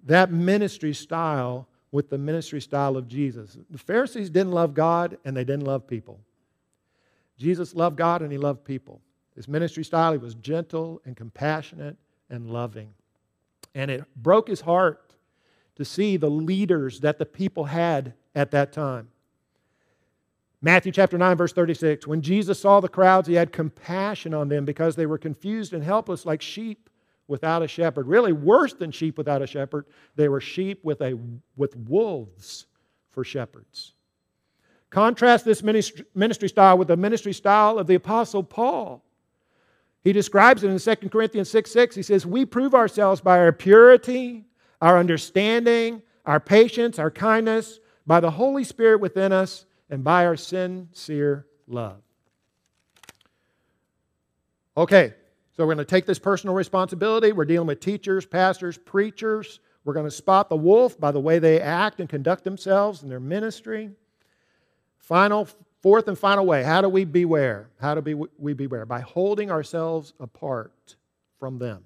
that 0.05 0.33
ministry 0.33 0.93
style 0.93 1.69
with 1.93 2.11
the 2.11 2.19
ministry 2.19 2.61
style 2.61 2.97
of 2.97 3.09
Jesus. 3.09 3.59
The 3.71 3.79
Pharisees 3.79 4.31
didn't 4.31 4.53
love 4.53 4.75
God 4.75 5.19
and 5.25 5.37
they 5.37 5.45
didn't 5.45 5.65
love 5.65 5.87
people. 5.87 6.21
Jesus 7.37 7.75
loved 7.75 7.97
God 7.97 8.23
and 8.23 8.31
he 8.31 8.39
loved 8.39 8.65
people. 8.65 9.01
His 9.35 9.49
ministry 9.49 9.85
style, 9.85 10.13
he 10.13 10.19
was 10.19 10.35
gentle 10.35 11.01
and 11.05 11.17
compassionate 11.17 11.97
and 12.29 12.51
loving. 12.51 12.93
And 13.75 13.91
it 13.91 14.05
broke 14.17 14.49
his 14.49 14.61
heart 14.61 15.15
to 15.77 15.85
see 15.85 16.17
the 16.17 16.31
leaders 16.31 17.01
that 17.01 17.19
the 17.19 17.27
people 17.27 17.65
had 17.65 18.13
at 18.35 18.51
that 18.51 18.73
time. 18.73 19.09
Matthew 20.63 20.93
chapter 20.93 21.17
9, 21.17 21.37
verse 21.37 21.55
36. 21.55 22.07
When 22.07 22.21
Jesus 22.21 22.61
saw 22.61 22.81
the 22.81 22.89
crowds, 22.89 23.27
he 23.27 23.35
had 23.35 23.51
compassion 23.51 24.35
on 24.35 24.49
them 24.49 24.67
because 24.67 24.95
they 24.95 25.07
were 25.07 25.17
confused 25.17 25.73
and 25.73 25.83
helpless 25.83 26.27
like 26.27 26.43
sheep 26.43 26.90
without 27.31 27.63
a 27.63 27.69
shepherd. 27.69 28.07
Really, 28.07 28.33
worse 28.33 28.75
than 28.75 28.91
sheep 28.91 29.17
without 29.17 29.41
a 29.41 29.47
shepherd, 29.47 29.87
they 30.17 30.29
were 30.29 30.41
sheep 30.41 30.85
with, 30.85 31.01
a, 31.01 31.19
with 31.57 31.77
wolves 31.77 32.67
for 33.13 33.25
shepherds. 33.25 33.95
Contrast 34.91 35.45
this 35.45 35.63
ministry, 35.63 36.49
style 36.49 36.77
with 36.77 36.89
the 36.89 36.97
ministry 36.97 37.33
style 37.33 37.79
of 37.79 37.87
the 37.87 37.95
Apostle 37.95 38.43
Paul. 38.43 39.05
He 40.03 40.13
describes 40.13 40.65
it 40.65 40.69
in 40.69 40.79
2 40.79 41.09
Corinthians 41.09 41.49
6 41.51 41.71
6. 41.71 41.95
He 41.95 42.03
says, 42.03 42.27
We 42.27 42.45
prove 42.45 42.75
ourselves 42.75 43.21
by 43.21 43.39
our 43.39 43.53
purity, 43.53 44.47
our 44.81 44.99
understanding, 44.99 46.03
our 46.27 46.41
patience, 46.41 46.99
our 46.99 47.11
kindness, 47.11 47.79
by 48.07 48.19
the 48.19 48.31
Holy 48.31 48.65
Spirit 48.65 49.01
within 49.01 49.33
us 49.33 49.67
and 49.89 50.03
by 50.03 50.27
our 50.27 50.37
sincere 50.37 51.47
love. 51.69 52.03
Okay, 54.77 55.15
so 55.57 55.65
we're 55.65 55.75
going 55.75 55.79
to 55.79 55.91
take 55.91 56.07
this 56.07 56.19
personal 56.19 56.55
responsibility. 56.55 57.33
We're 57.33 57.45
dealing 57.45 57.67
with 57.67 57.81
teachers, 57.81 58.25
pastors, 58.25 58.79
preachers. 58.79 59.61
We're 59.85 59.95
going 59.95 60.07
to 60.07 60.11
spot 60.11 60.49
the 60.49 60.57
wolf 60.57 60.99
by 60.99 61.11
the 61.11 61.21
way 61.21 61.39
they 61.39 61.61
act 61.61 62.01
and 62.01 62.09
conduct 62.09 62.45
themselves 62.45 63.03
in 63.03 63.09
their 63.09 63.21
ministry. 63.21 63.91
Final, 64.99 65.49
fourth 65.83 66.09
and 66.09 66.19
final 66.19 66.47
way 66.47 66.63
how 66.63 66.81
do 66.81 66.89
we 66.89 67.05
beware? 67.05 67.71
How 67.81 67.95
do 67.95 68.29
we 68.39 68.53
beware? 68.53 68.87
By 68.87 69.01
holding 69.01 69.51
ourselves 69.51 70.13
apart 70.21 70.97
from 71.39 71.59
them. 71.59 71.85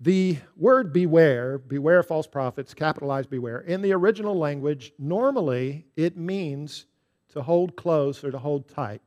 The 0.00 0.38
word 0.56 0.92
beware, 0.92 1.58
beware 1.58 2.02
false 2.02 2.26
prophets, 2.26 2.74
capitalized 2.74 3.30
beware, 3.30 3.60
in 3.60 3.80
the 3.80 3.92
original 3.92 4.36
language, 4.36 4.92
normally 4.98 5.86
it 5.96 6.16
means 6.16 6.86
to 7.30 7.42
hold 7.42 7.76
close 7.76 8.22
or 8.22 8.30
to 8.30 8.38
hold 8.38 8.68
tight. 8.68 9.00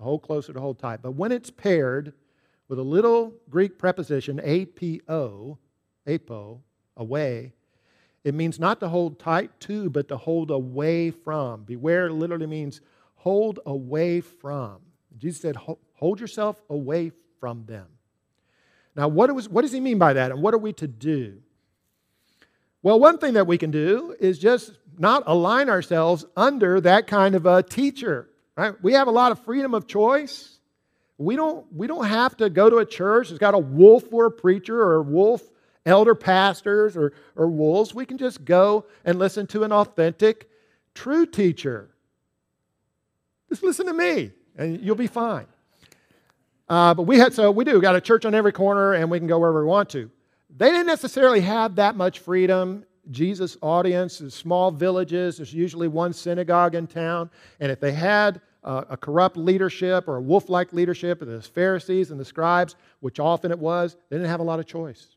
To 0.00 0.04
hold 0.04 0.22
close 0.22 0.48
or 0.48 0.54
to 0.54 0.60
hold 0.60 0.78
tight. 0.78 1.02
But 1.02 1.10
when 1.10 1.30
it's 1.30 1.50
paired 1.50 2.14
with 2.68 2.78
a 2.78 2.82
little 2.82 3.34
Greek 3.50 3.78
preposition, 3.78 4.40
apo, 4.40 5.58
apo, 6.08 6.62
away, 6.96 7.52
it 8.24 8.34
means 8.34 8.58
not 8.58 8.80
to 8.80 8.88
hold 8.88 9.18
tight 9.18 9.60
to, 9.60 9.90
but 9.90 10.08
to 10.08 10.16
hold 10.16 10.50
away 10.50 11.10
from. 11.10 11.64
Beware 11.64 12.10
literally 12.10 12.46
means 12.46 12.80
hold 13.16 13.60
away 13.66 14.22
from. 14.22 14.78
Jesus 15.18 15.42
said, 15.42 15.56
hold 15.92 16.18
yourself 16.18 16.62
away 16.70 17.12
from 17.38 17.66
them. 17.66 17.86
Now, 18.96 19.06
what, 19.06 19.34
was, 19.34 19.50
what 19.50 19.60
does 19.60 19.72
he 19.72 19.80
mean 19.80 19.98
by 19.98 20.14
that, 20.14 20.30
and 20.30 20.40
what 20.40 20.54
are 20.54 20.58
we 20.58 20.72
to 20.74 20.88
do? 20.88 21.42
Well, 22.82 22.98
one 22.98 23.18
thing 23.18 23.34
that 23.34 23.46
we 23.46 23.58
can 23.58 23.70
do 23.70 24.16
is 24.18 24.38
just 24.38 24.78
not 24.96 25.24
align 25.26 25.68
ourselves 25.68 26.24
under 26.38 26.80
that 26.80 27.06
kind 27.06 27.34
of 27.34 27.44
a 27.44 27.62
teacher. 27.62 28.29
Right? 28.60 28.74
We 28.82 28.92
have 28.92 29.08
a 29.08 29.10
lot 29.10 29.32
of 29.32 29.42
freedom 29.42 29.72
of 29.72 29.86
choice. 29.86 30.58
We 31.16 31.34
don't, 31.34 31.64
we 31.72 31.86
don't 31.86 32.04
have 32.04 32.36
to 32.36 32.50
go 32.50 32.68
to 32.68 32.76
a 32.76 32.84
church 32.84 33.30
that's 33.30 33.38
got 33.38 33.54
a 33.54 33.58
wolf 33.58 34.04
for 34.10 34.26
a 34.26 34.30
preacher 34.30 34.78
or 34.78 34.96
a 34.96 35.02
wolf 35.02 35.40
elder 35.86 36.14
pastors 36.14 36.94
or, 36.94 37.14
or 37.36 37.48
wolves. 37.48 37.94
We 37.94 38.04
can 38.04 38.18
just 38.18 38.44
go 38.44 38.84
and 39.02 39.18
listen 39.18 39.46
to 39.46 39.62
an 39.64 39.72
authentic, 39.72 40.50
true 40.94 41.24
teacher. 41.24 41.88
Just 43.48 43.62
listen 43.62 43.86
to 43.86 43.94
me, 43.94 44.32
and 44.58 44.78
you'll 44.82 44.94
be 44.94 45.06
fine. 45.06 45.46
Uh, 46.68 46.92
but 46.92 47.04
we 47.04 47.16
had, 47.16 47.32
so 47.32 47.50
we 47.50 47.64
do, 47.64 47.80
got 47.80 47.96
a 47.96 48.00
church 48.02 48.26
on 48.26 48.34
every 48.34 48.52
corner 48.52 48.92
and 48.92 49.10
we 49.10 49.18
can 49.18 49.26
go 49.26 49.38
wherever 49.38 49.64
we 49.64 49.70
want 49.70 49.88
to. 49.88 50.10
They 50.54 50.70
didn't 50.70 50.86
necessarily 50.86 51.40
have 51.40 51.76
that 51.76 51.96
much 51.96 52.18
freedom. 52.18 52.84
Jesus' 53.10 53.56
audience 53.62 54.20
is 54.20 54.34
small 54.34 54.70
villages. 54.70 55.38
There's 55.38 55.54
usually 55.54 55.88
one 55.88 56.12
synagogue 56.12 56.74
in 56.74 56.86
town. 56.86 57.30
And 57.58 57.72
if 57.72 57.80
they 57.80 57.92
had 57.92 58.42
uh, 58.62 58.84
a 58.90 58.96
corrupt 58.96 59.36
leadership 59.36 60.06
or 60.08 60.16
a 60.16 60.20
wolf 60.20 60.48
like 60.48 60.72
leadership, 60.72 61.20
the 61.20 61.40
Pharisees 61.40 62.10
and 62.10 62.20
the 62.20 62.24
scribes, 62.24 62.76
which 63.00 63.18
often 63.18 63.50
it 63.50 63.58
was, 63.58 63.96
they 64.08 64.16
didn't 64.16 64.30
have 64.30 64.40
a 64.40 64.44
lot 64.44 64.58
of 64.58 64.66
choice. 64.66 65.16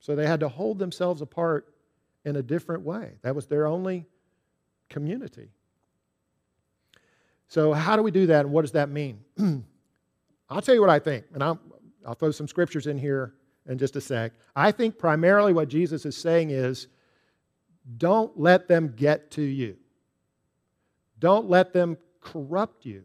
So 0.00 0.16
they 0.16 0.26
had 0.26 0.40
to 0.40 0.48
hold 0.48 0.78
themselves 0.78 1.22
apart 1.22 1.72
in 2.24 2.36
a 2.36 2.42
different 2.42 2.82
way. 2.82 3.12
That 3.22 3.34
was 3.34 3.46
their 3.46 3.66
only 3.66 4.06
community. 4.88 5.48
So, 7.48 7.72
how 7.72 7.96
do 7.96 8.02
we 8.02 8.10
do 8.10 8.26
that 8.26 8.40
and 8.40 8.52
what 8.52 8.62
does 8.62 8.72
that 8.72 8.88
mean? 8.90 9.20
I'll 10.50 10.60
tell 10.60 10.74
you 10.74 10.80
what 10.80 10.90
I 10.90 10.98
think, 10.98 11.24
and 11.32 11.42
I'll, 11.42 11.60
I'll 12.04 12.14
throw 12.14 12.30
some 12.32 12.48
scriptures 12.48 12.86
in 12.86 12.98
here 12.98 13.34
in 13.68 13.78
just 13.78 13.96
a 13.96 14.00
sec. 14.00 14.32
I 14.54 14.72
think 14.72 14.98
primarily 14.98 15.52
what 15.52 15.68
Jesus 15.68 16.04
is 16.04 16.16
saying 16.16 16.50
is 16.50 16.88
don't 17.98 18.38
let 18.38 18.66
them 18.66 18.92
get 18.96 19.30
to 19.32 19.42
you, 19.42 19.76
don't 21.18 21.48
let 21.48 21.72
them 21.72 21.96
corrupt 22.26 22.84
you, 22.84 23.04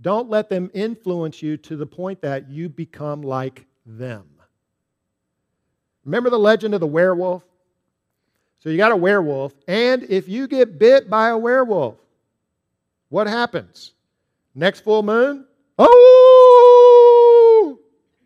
don't 0.00 0.28
let 0.28 0.48
them 0.48 0.70
influence 0.74 1.42
you 1.42 1.56
to 1.56 1.76
the 1.76 1.86
point 1.86 2.20
that 2.22 2.48
you 2.48 2.68
become 2.68 3.22
like 3.22 3.66
them. 3.84 4.26
Remember 6.04 6.30
the 6.30 6.38
legend 6.38 6.74
of 6.74 6.80
the 6.80 6.86
werewolf? 6.86 7.42
So 8.60 8.70
you 8.70 8.76
got 8.76 8.92
a 8.92 8.96
werewolf, 8.96 9.54
and 9.66 10.02
if 10.04 10.28
you 10.28 10.48
get 10.48 10.78
bit 10.78 11.08
by 11.08 11.28
a 11.28 11.38
werewolf, 11.38 11.96
what 13.08 13.26
happens? 13.26 13.92
Next 14.54 14.80
full 14.80 15.02
moon? 15.02 15.46
Oh! 15.78 17.78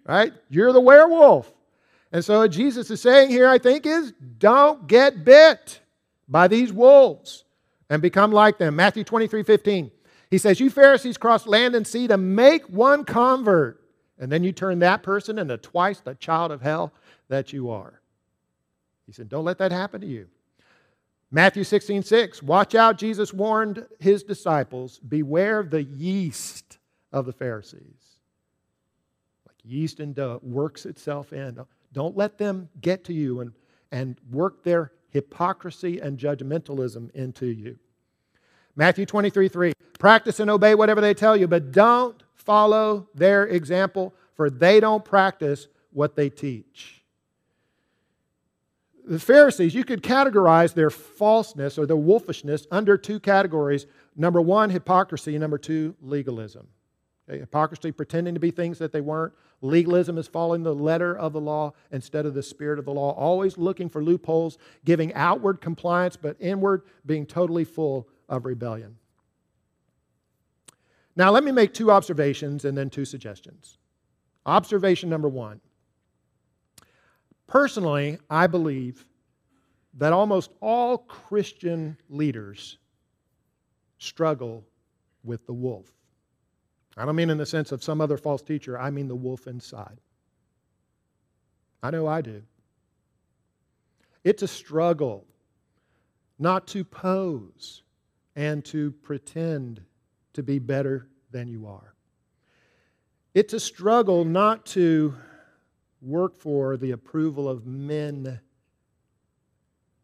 Right? 0.06 0.32
You're 0.48 0.72
the 0.72 0.80
werewolf. 0.80 1.52
And 2.12 2.24
so 2.24 2.46
Jesus 2.48 2.90
is 2.90 3.00
saying 3.00 3.30
here, 3.30 3.48
I 3.48 3.58
think, 3.58 3.86
is 3.86 4.12
don't 4.38 4.86
get 4.86 5.24
bit 5.24 5.80
by 6.28 6.48
these 6.48 6.72
wolves 6.72 7.44
and 7.88 8.02
become 8.02 8.32
like 8.32 8.58
them. 8.58 8.76
Matthew 8.76 9.04
23 9.04 9.42
15. 9.42 9.90
He 10.32 10.38
says, 10.38 10.60
You 10.60 10.70
Pharisees 10.70 11.18
cross 11.18 11.46
land 11.46 11.74
and 11.74 11.86
sea 11.86 12.08
to 12.08 12.16
make 12.16 12.66
one 12.70 13.04
convert, 13.04 13.82
and 14.18 14.32
then 14.32 14.42
you 14.42 14.50
turn 14.50 14.78
that 14.78 15.02
person 15.02 15.38
into 15.38 15.58
twice 15.58 16.00
the 16.00 16.14
child 16.14 16.50
of 16.50 16.62
hell 16.62 16.90
that 17.28 17.52
you 17.52 17.68
are. 17.68 18.00
He 19.04 19.12
said, 19.12 19.28
Don't 19.28 19.44
let 19.44 19.58
that 19.58 19.72
happen 19.72 20.00
to 20.00 20.06
you. 20.06 20.28
Matthew 21.30 21.64
16 21.64 22.02
6. 22.02 22.42
Watch 22.42 22.74
out, 22.74 22.96
Jesus 22.96 23.34
warned 23.34 23.84
his 24.00 24.22
disciples, 24.22 25.00
beware 25.00 25.58
of 25.58 25.68
the 25.68 25.82
yeast 25.82 26.78
of 27.12 27.26
the 27.26 27.32
Pharisees. 27.34 28.16
Like 29.46 29.56
yeast 29.62 30.00
and 30.00 30.14
dough 30.14 30.40
works 30.42 30.86
itself 30.86 31.34
in. 31.34 31.58
Don't 31.92 32.16
let 32.16 32.38
them 32.38 32.70
get 32.80 33.04
to 33.04 33.12
you 33.12 33.40
and, 33.40 33.52
and 33.90 34.16
work 34.30 34.64
their 34.64 34.92
hypocrisy 35.10 36.00
and 36.00 36.18
judgmentalism 36.18 37.10
into 37.10 37.44
you. 37.44 37.78
Matthew 38.76 39.06
23 39.06 39.48
3. 39.48 39.72
Practice 39.98 40.40
and 40.40 40.50
obey 40.50 40.74
whatever 40.74 41.00
they 41.00 41.14
tell 41.14 41.36
you, 41.36 41.46
but 41.46 41.72
don't 41.72 42.22
follow 42.34 43.08
their 43.14 43.46
example, 43.46 44.14
for 44.34 44.50
they 44.50 44.80
don't 44.80 45.04
practice 45.04 45.68
what 45.92 46.16
they 46.16 46.28
teach. 46.28 47.02
The 49.04 49.18
Pharisees, 49.18 49.74
you 49.74 49.84
could 49.84 50.02
categorize 50.02 50.74
their 50.74 50.90
falseness 50.90 51.76
or 51.76 51.86
their 51.86 51.96
wolfishness 51.96 52.66
under 52.70 52.96
two 52.96 53.20
categories. 53.20 53.86
Number 54.16 54.40
one, 54.40 54.70
hypocrisy. 54.70 55.36
Number 55.38 55.58
two, 55.58 55.94
legalism. 56.00 56.68
Okay, 57.28 57.40
hypocrisy, 57.40 57.92
pretending 57.92 58.34
to 58.34 58.40
be 58.40 58.50
things 58.50 58.78
that 58.78 58.92
they 58.92 59.00
weren't. 59.00 59.32
Legalism 59.60 60.18
is 60.18 60.26
following 60.26 60.64
the 60.64 60.74
letter 60.74 61.16
of 61.16 61.32
the 61.32 61.40
law 61.40 61.72
instead 61.92 62.26
of 62.26 62.34
the 62.34 62.42
spirit 62.42 62.80
of 62.80 62.84
the 62.84 62.92
law, 62.92 63.12
always 63.12 63.56
looking 63.56 63.88
for 63.88 64.02
loopholes, 64.02 64.58
giving 64.84 65.14
outward 65.14 65.60
compliance, 65.60 66.16
but 66.16 66.36
inward 66.40 66.82
being 67.06 67.24
totally 67.24 67.64
full 67.64 68.08
of 68.32 68.46
rebellion. 68.46 68.96
Now, 71.14 71.30
let 71.30 71.44
me 71.44 71.52
make 71.52 71.74
two 71.74 71.90
observations 71.90 72.64
and 72.64 72.76
then 72.76 72.88
two 72.88 73.04
suggestions. 73.04 73.76
Observation 74.46 75.10
number 75.10 75.28
one. 75.28 75.60
Personally, 77.46 78.18
I 78.30 78.46
believe 78.46 79.04
that 79.98 80.14
almost 80.14 80.50
all 80.62 80.96
Christian 80.96 81.98
leaders 82.08 82.78
struggle 83.98 84.64
with 85.22 85.46
the 85.46 85.52
wolf. 85.52 85.92
I 86.96 87.04
don't 87.04 87.14
mean 87.14 87.28
in 87.28 87.36
the 87.36 87.46
sense 87.46 87.70
of 87.70 87.84
some 87.84 88.00
other 88.00 88.16
false 88.16 88.40
teacher, 88.40 88.78
I 88.78 88.90
mean 88.90 89.08
the 89.08 89.14
wolf 89.14 89.46
inside. 89.46 90.00
I 91.82 91.90
know 91.90 92.06
I 92.06 92.22
do. 92.22 92.42
It's 94.24 94.42
a 94.42 94.48
struggle 94.48 95.26
not 96.38 96.66
to 96.68 96.84
pose 96.84 97.82
and 98.36 98.64
to 98.66 98.92
pretend 99.02 99.82
to 100.32 100.42
be 100.42 100.58
better 100.58 101.08
than 101.30 101.48
you 101.48 101.66
are. 101.66 101.94
It's 103.34 103.52
a 103.52 103.60
struggle 103.60 104.24
not 104.24 104.66
to 104.66 105.14
work 106.00 106.36
for 106.36 106.76
the 106.76 106.90
approval 106.90 107.48
of 107.48 107.66
men, 107.66 108.40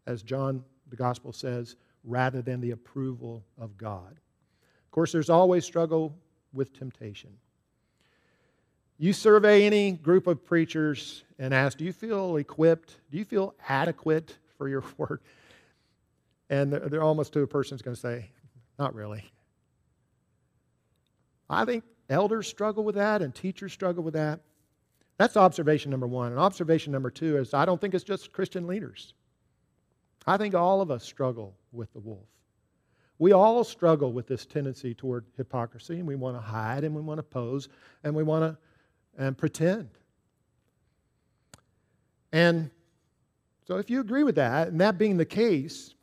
as 0.06 0.22
John 0.22 0.64
the 0.88 0.96
Gospel 0.96 1.32
says, 1.32 1.76
rather 2.04 2.40
than 2.40 2.60
the 2.60 2.70
approval 2.70 3.44
of 3.58 3.76
God. 3.76 4.12
Of 4.12 4.90
course, 4.90 5.12
there's 5.12 5.28
always 5.28 5.64
struggle 5.64 6.16
with 6.52 6.72
temptation. 6.72 7.30
You 8.96 9.12
survey 9.12 9.64
any 9.64 9.92
group 9.92 10.26
of 10.26 10.44
preachers 10.44 11.22
and 11.38 11.52
ask, 11.52 11.78
Do 11.78 11.84
you 11.84 11.92
feel 11.92 12.36
equipped? 12.36 12.96
Do 13.10 13.18
you 13.18 13.24
feel 13.24 13.54
adequate 13.68 14.36
for 14.56 14.68
your 14.68 14.82
work? 14.96 15.22
And 16.50 16.72
they're 16.72 17.02
almost 17.02 17.32
to 17.34 17.40
a 17.40 17.46
person's 17.46 17.82
going 17.82 17.94
to 17.94 18.00
say, 18.00 18.30
Not 18.78 18.94
really. 18.94 19.30
I 21.50 21.64
think 21.64 21.84
elders 22.08 22.46
struggle 22.46 22.84
with 22.84 22.94
that 22.96 23.22
and 23.22 23.34
teachers 23.34 23.72
struggle 23.72 24.02
with 24.02 24.14
that. 24.14 24.40
That's 25.18 25.36
observation 25.36 25.90
number 25.90 26.06
one. 26.06 26.30
And 26.30 26.40
observation 26.40 26.92
number 26.92 27.10
two 27.10 27.38
is 27.38 27.54
I 27.54 27.64
don't 27.64 27.80
think 27.80 27.94
it's 27.94 28.04
just 28.04 28.32
Christian 28.32 28.66
leaders. 28.66 29.14
I 30.26 30.36
think 30.36 30.54
all 30.54 30.80
of 30.80 30.90
us 30.90 31.04
struggle 31.04 31.54
with 31.72 31.92
the 31.92 32.00
wolf. 32.00 32.26
We 33.18 33.32
all 33.32 33.64
struggle 33.64 34.12
with 34.12 34.28
this 34.28 34.46
tendency 34.46 34.94
toward 34.94 35.24
hypocrisy, 35.36 35.98
and 35.98 36.06
we 36.06 36.14
want 36.14 36.36
to 36.36 36.40
hide, 36.40 36.84
and 36.84 36.94
we 36.94 37.00
want 37.00 37.18
to 37.18 37.24
pose, 37.24 37.68
and 38.04 38.14
we 38.14 38.22
want 38.22 38.44
to 38.44 38.58
and 39.18 39.36
pretend. 39.36 39.90
And 42.32 42.70
so, 43.66 43.76
if 43.76 43.90
you 43.90 44.00
agree 44.00 44.22
with 44.22 44.36
that, 44.36 44.68
and 44.68 44.80
that 44.80 44.96
being 44.96 45.16
the 45.16 45.24
case, 45.24 45.94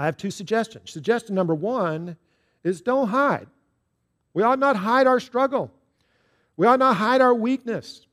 I 0.00 0.06
have 0.06 0.16
two 0.16 0.30
suggestions. 0.30 0.90
Suggestion 0.90 1.34
number 1.34 1.54
one 1.54 2.16
is 2.64 2.80
don't 2.80 3.08
hide. 3.08 3.48
We 4.32 4.42
ought 4.42 4.58
not 4.58 4.74
hide 4.74 5.06
our 5.06 5.20
struggle. 5.20 5.70
We 6.56 6.66
ought 6.66 6.78
not 6.78 6.96
hide 6.96 7.20
our 7.20 7.34
weakness. 7.34 8.06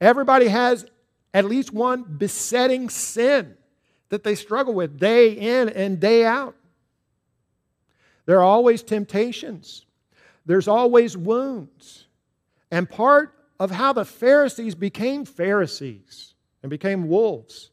Everybody 0.00 0.46
has 0.46 0.86
at 1.34 1.44
least 1.44 1.72
one 1.72 2.04
besetting 2.04 2.88
sin 2.90 3.56
that 4.10 4.22
they 4.22 4.36
struggle 4.36 4.72
with 4.72 5.00
day 5.00 5.32
in 5.32 5.68
and 5.70 5.98
day 5.98 6.24
out. 6.24 6.54
There 8.26 8.38
are 8.38 8.44
always 8.44 8.84
temptations, 8.84 9.84
there's 10.46 10.68
always 10.68 11.16
wounds. 11.16 12.06
And 12.70 12.88
part 12.88 13.34
of 13.58 13.72
how 13.72 13.92
the 13.92 14.04
Pharisees 14.04 14.76
became 14.76 15.24
Pharisees 15.24 16.34
and 16.62 16.70
became 16.70 17.08
wolves 17.08 17.71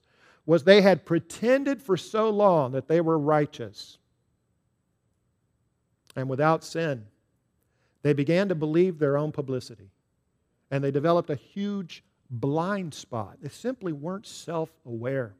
was 0.49 0.63
they 0.63 0.81
had 0.81 1.05
pretended 1.05 1.79
for 1.79 1.95
so 1.95 2.27
long 2.31 2.71
that 2.71 2.87
they 2.87 2.99
were 2.99 3.19
righteous 3.19 3.99
and 6.15 6.27
without 6.27 6.63
sin. 6.63 7.05
They 8.01 8.13
began 8.13 8.49
to 8.49 8.55
believe 8.55 8.97
their 8.97 9.15
own 9.15 9.31
publicity. 9.31 9.91
And 10.71 10.83
they 10.83 10.89
developed 10.89 11.29
a 11.29 11.35
huge 11.35 12.03
blind 12.31 12.95
spot. 12.95 13.37
They 13.43 13.49
simply 13.49 13.93
weren't 13.93 14.25
self 14.25 14.71
aware. 14.87 15.35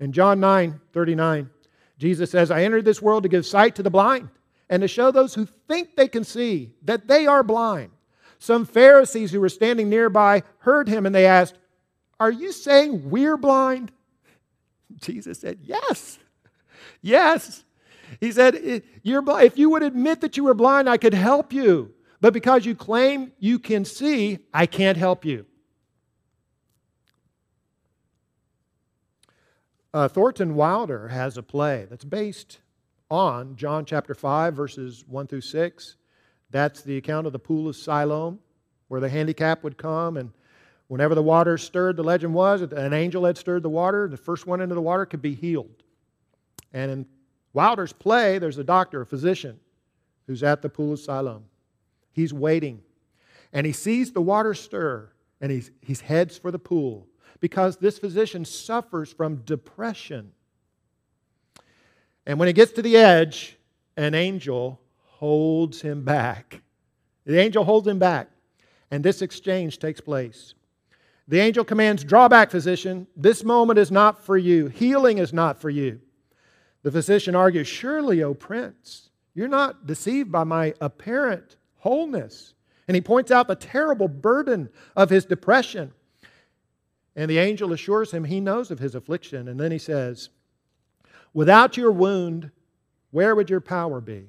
In 0.00 0.10
John 0.10 0.40
9 0.40 0.80
39, 0.92 1.48
Jesus 1.96 2.32
says, 2.32 2.50
I 2.50 2.64
entered 2.64 2.84
this 2.84 3.00
world 3.00 3.22
to 3.22 3.28
give 3.28 3.46
sight 3.46 3.76
to 3.76 3.84
the 3.84 3.90
blind 3.90 4.28
and 4.68 4.80
to 4.80 4.88
show 4.88 5.12
those 5.12 5.36
who 5.36 5.46
think 5.68 5.94
they 5.94 6.08
can 6.08 6.24
see 6.24 6.72
that 6.82 7.06
they 7.06 7.28
are 7.28 7.44
blind. 7.44 7.92
Some 8.40 8.66
Pharisees 8.66 9.30
who 9.30 9.40
were 9.40 9.48
standing 9.48 9.88
nearby 9.88 10.42
heard 10.58 10.88
him 10.88 11.06
and 11.06 11.14
they 11.14 11.26
asked, 11.26 11.54
Are 12.18 12.32
you 12.32 12.50
saying 12.50 13.08
we're 13.08 13.36
blind? 13.36 13.92
Jesus 14.94 15.40
said, 15.40 15.58
Yes. 15.62 16.18
Yes. 17.02 17.64
He 18.20 18.32
said, 18.32 18.54
If 18.54 19.58
you 19.58 19.70
would 19.70 19.82
admit 19.82 20.20
that 20.20 20.36
you 20.36 20.44
were 20.44 20.54
blind, 20.54 20.88
I 20.88 20.96
could 20.96 21.14
help 21.14 21.52
you. 21.52 21.92
But 22.20 22.32
because 22.32 22.64
you 22.64 22.74
claim 22.74 23.32
you 23.38 23.58
can 23.58 23.84
see, 23.84 24.38
I 24.52 24.66
can't 24.66 24.96
help 24.96 25.24
you. 25.24 25.46
Uh, 29.92 30.08
Thornton 30.08 30.54
Wilder 30.54 31.08
has 31.08 31.38
a 31.38 31.42
play 31.42 31.86
that's 31.88 32.04
based 32.04 32.58
on 33.10 33.56
John 33.56 33.84
chapter 33.84 34.14
5, 34.14 34.54
verses 34.54 35.04
1 35.06 35.26
through 35.26 35.40
6. 35.40 35.96
That's 36.50 36.82
the 36.82 36.96
account 36.96 37.26
of 37.26 37.32
the 37.32 37.38
pool 37.38 37.68
of 37.68 37.76
Siloam. 37.76 38.40
where 38.88 39.00
the 39.00 39.08
handicap 39.08 39.64
would 39.64 39.76
come 39.76 40.16
and 40.16 40.30
whenever 40.88 41.14
the 41.14 41.22
water 41.22 41.58
stirred, 41.58 41.96
the 41.96 42.04
legend 42.04 42.34
was 42.34 42.62
an 42.62 42.92
angel 42.92 43.24
had 43.24 43.38
stirred 43.38 43.62
the 43.62 43.68
water, 43.68 44.08
the 44.08 44.16
first 44.16 44.46
one 44.46 44.60
into 44.60 44.74
the 44.74 44.82
water 44.82 45.06
could 45.06 45.22
be 45.22 45.34
healed. 45.34 45.82
And 46.72 46.90
in 46.90 47.06
Wilder's 47.52 47.92
play, 47.92 48.38
there's 48.38 48.58
a 48.58 48.64
doctor, 48.64 49.00
a 49.00 49.06
physician, 49.06 49.58
who's 50.26 50.42
at 50.42 50.62
the 50.62 50.68
pool 50.68 50.92
of 50.92 51.00
Siloam. 51.00 51.44
He's 52.12 52.32
waiting. 52.32 52.82
And 53.52 53.66
he 53.66 53.72
sees 53.72 54.12
the 54.12 54.20
water 54.20 54.54
stir, 54.54 55.10
and 55.40 55.50
he's, 55.50 55.70
he 55.80 55.94
heads 55.94 56.36
for 56.36 56.50
the 56.50 56.58
pool 56.58 57.06
because 57.40 57.76
this 57.76 57.98
physician 57.98 58.44
suffers 58.44 59.12
from 59.12 59.36
depression. 59.36 60.32
And 62.26 62.38
when 62.38 62.48
he 62.48 62.52
gets 62.52 62.72
to 62.72 62.82
the 62.82 62.96
edge, 62.96 63.56
an 63.96 64.14
angel 64.14 64.80
holds 65.04 65.80
him 65.80 66.04
back. 66.04 66.60
The 67.24 67.38
angel 67.38 67.64
holds 67.64 67.86
him 67.86 67.98
back, 67.98 68.28
and 68.90 69.04
this 69.04 69.22
exchange 69.22 69.78
takes 69.78 70.00
place. 70.00 70.54
The 71.28 71.40
angel 71.40 71.64
commands, 71.64 72.04
Draw 72.04 72.28
back, 72.28 72.50
physician. 72.50 73.06
This 73.16 73.42
moment 73.42 73.78
is 73.78 73.90
not 73.90 74.24
for 74.24 74.36
you. 74.36 74.68
Healing 74.68 75.18
is 75.18 75.32
not 75.32 75.60
for 75.60 75.70
you. 75.70 76.00
The 76.82 76.92
physician 76.92 77.34
argues, 77.34 77.66
Surely, 77.66 78.22
O 78.22 78.34
prince, 78.34 79.10
you're 79.34 79.48
not 79.48 79.86
deceived 79.86 80.30
by 80.30 80.44
my 80.44 80.74
apparent 80.80 81.56
wholeness. 81.78 82.54
And 82.88 82.94
he 82.94 83.00
points 83.00 83.30
out 83.30 83.48
the 83.48 83.56
terrible 83.56 84.06
burden 84.06 84.68
of 84.94 85.10
his 85.10 85.24
depression. 85.24 85.92
And 87.16 87.30
the 87.30 87.38
angel 87.38 87.72
assures 87.72 88.12
him 88.12 88.24
he 88.24 88.40
knows 88.40 88.70
of 88.70 88.78
his 88.78 88.94
affliction. 88.94 89.48
And 89.48 89.58
then 89.58 89.72
he 89.72 89.78
says, 89.78 90.28
Without 91.34 91.76
your 91.76 91.90
wound, 91.90 92.50
where 93.10 93.34
would 93.34 93.50
your 93.50 93.60
power 93.60 94.00
be? 94.00 94.28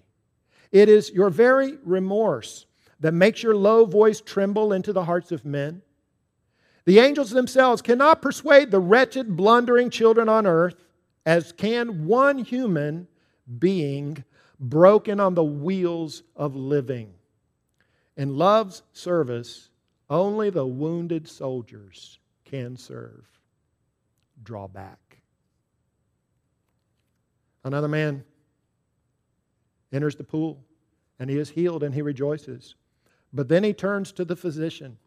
It 0.71 0.89
is 0.89 1.11
your 1.11 1.29
very 1.29 1.77
remorse 1.83 2.65
that 2.99 3.13
makes 3.13 3.43
your 3.43 3.55
low 3.55 3.85
voice 3.85 4.19
tremble 4.19 4.73
into 4.73 4.91
the 4.91 5.05
hearts 5.05 5.31
of 5.31 5.45
men. 5.45 5.81
The 6.87 6.99
angels 6.99 7.31
themselves 7.31 7.81
cannot 7.81 8.21
persuade 8.21 8.71
the 8.71 8.79
wretched, 8.79 9.35
blundering 9.35 9.89
children 9.89 10.29
on 10.29 10.47
earth, 10.47 10.85
as 11.25 11.51
can 11.51 12.07
one 12.07 12.37
human 12.37 13.09
being 13.59 14.23
broken 14.57 15.19
on 15.19 15.35
the 15.35 15.43
wheels 15.43 16.23
of 16.33 16.55
living. 16.55 17.13
In 18.15 18.37
love's 18.37 18.83
service, 18.93 19.67
only 20.09 20.49
the 20.49 20.65
wounded 20.65 21.27
soldiers 21.27 22.19
can 22.45 22.77
serve. 22.77 23.25
Draw 24.41 24.69
back. 24.69 25.17
Another 27.65 27.89
man 27.89 28.23
enters 29.91 30.15
the 30.15 30.23
pool 30.23 30.63
and 31.19 31.29
he 31.29 31.37
is 31.37 31.49
healed 31.49 31.83
and 31.83 31.93
he 31.93 32.01
rejoices. 32.01 32.75
But 33.33 33.49
then 33.49 33.65
he 33.65 33.73
turns 33.73 34.13
to 34.13 34.23
the 34.23 34.37
physician 34.37 34.97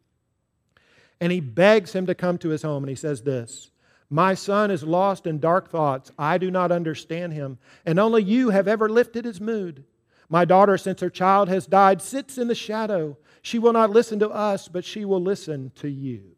and 1.20 1.30
he 1.30 1.40
begs 1.40 1.92
him 1.92 2.06
to 2.06 2.14
come 2.14 2.38
to 2.38 2.48
his 2.48 2.62
home 2.62 2.82
and 2.82 2.90
he 2.90 2.96
says 2.96 3.22
this 3.22 3.70
My 4.08 4.34
son 4.34 4.70
is 4.70 4.82
lost 4.82 5.26
in 5.26 5.38
dark 5.38 5.70
thoughts. 5.70 6.10
I 6.18 6.38
do 6.38 6.50
not 6.50 6.72
understand 6.72 7.32
him, 7.32 7.58
and 7.84 7.98
only 7.98 8.22
you 8.22 8.50
have 8.50 8.66
ever 8.66 8.88
lifted 8.88 9.24
his 9.24 9.40
mood. 9.40 9.84
My 10.28 10.44
daughter, 10.44 10.78
since 10.78 11.00
her 11.00 11.10
child 11.10 11.48
has 11.48 11.66
died, 11.66 12.00
sits 12.00 12.38
in 12.38 12.48
the 12.48 12.54
shadow. 12.54 13.18
She 13.42 13.58
will 13.58 13.72
not 13.72 13.90
listen 13.90 14.20
to 14.20 14.30
us, 14.30 14.68
but 14.68 14.84
she 14.84 15.04
will 15.04 15.20
listen 15.20 15.72
to 15.76 15.88
you. 15.88 16.36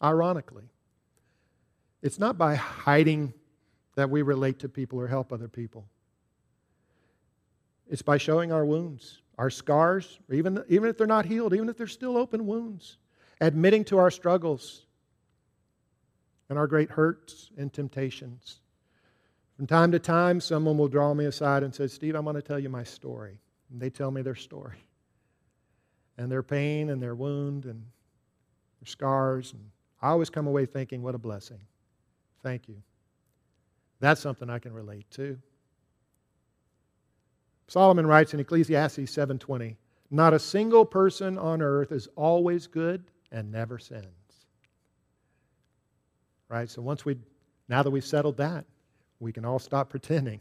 Ironically, 0.00 0.70
it's 2.02 2.18
not 2.18 2.38
by 2.38 2.54
hiding 2.54 3.34
that 3.96 4.10
we 4.10 4.22
relate 4.22 4.60
to 4.60 4.68
people 4.68 5.00
or 5.00 5.08
help 5.08 5.32
other 5.32 5.48
people. 5.48 5.88
It's 7.90 8.02
by 8.02 8.18
showing 8.18 8.52
our 8.52 8.64
wounds, 8.64 9.22
our 9.38 9.50
scars, 9.50 10.18
even, 10.30 10.62
even 10.68 10.90
if 10.90 10.98
they're 10.98 11.06
not 11.06 11.24
healed, 11.24 11.54
even 11.54 11.68
if 11.68 11.76
they're 11.76 11.86
still 11.86 12.16
open 12.16 12.46
wounds, 12.46 12.98
admitting 13.40 13.84
to 13.84 13.98
our 13.98 14.10
struggles 14.10 14.84
and 16.48 16.58
our 16.58 16.66
great 16.66 16.90
hurts 16.90 17.50
and 17.56 17.72
temptations. 17.72 18.60
From 19.56 19.66
time 19.66 19.92
to 19.92 19.98
time, 19.98 20.40
someone 20.40 20.76
will 20.76 20.88
draw 20.88 21.14
me 21.14 21.24
aside 21.24 21.62
and 21.62 21.74
say, 21.74 21.86
Steve, 21.86 22.14
I'm 22.14 22.24
going 22.24 22.36
to 22.36 22.42
tell 22.42 22.58
you 22.58 22.68
my 22.68 22.84
story. 22.84 23.40
And 23.70 23.80
they 23.80 23.90
tell 23.90 24.10
me 24.10 24.22
their 24.22 24.34
story 24.34 24.78
and 26.16 26.30
their 26.30 26.42
pain 26.42 26.90
and 26.90 27.02
their 27.02 27.14
wound 27.14 27.64
and 27.64 27.84
their 28.80 28.86
scars. 28.86 29.52
And 29.52 29.70
I 30.02 30.08
always 30.08 30.30
come 30.30 30.46
away 30.46 30.66
thinking, 30.66 31.02
what 31.02 31.14
a 31.14 31.18
blessing. 31.18 31.60
Thank 32.42 32.68
you. 32.68 32.76
That's 34.00 34.20
something 34.20 34.48
I 34.48 34.58
can 34.58 34.72
relate 34.72 35.10
to. 35.12 35.38
Solomon 37.68 38.06
writes 38.06 38.34
in 38.34 38.40
Ecclesiastes 38.40 39.10
7:20, 39.10 39.76
"Not 40.10 40.34
a 40.34 40.38
single 40.38 40.84
person 40.84 41.38
on 41.38 41.62
earth 41.62 41.92
is 41.92 42.08
always 42.16 42.66
good 42.66 43.10
and 43.30 43.52
never 43.52 43.78
sins." 43.78 44.46
Right? 46.48 46.68
So 46.68 46.82
once 46.82 47.04
we 47.04 47.20
now 47.68 47.82
that 47.82 47.90
we've 47.90 48.04
settled 48.04 48.38
that, 48.38 48.64
we 49.20 49.32
can 49.32 49.44
all 49.44 49.58
stop 49.58 49.90
pretending. 49.90 50.40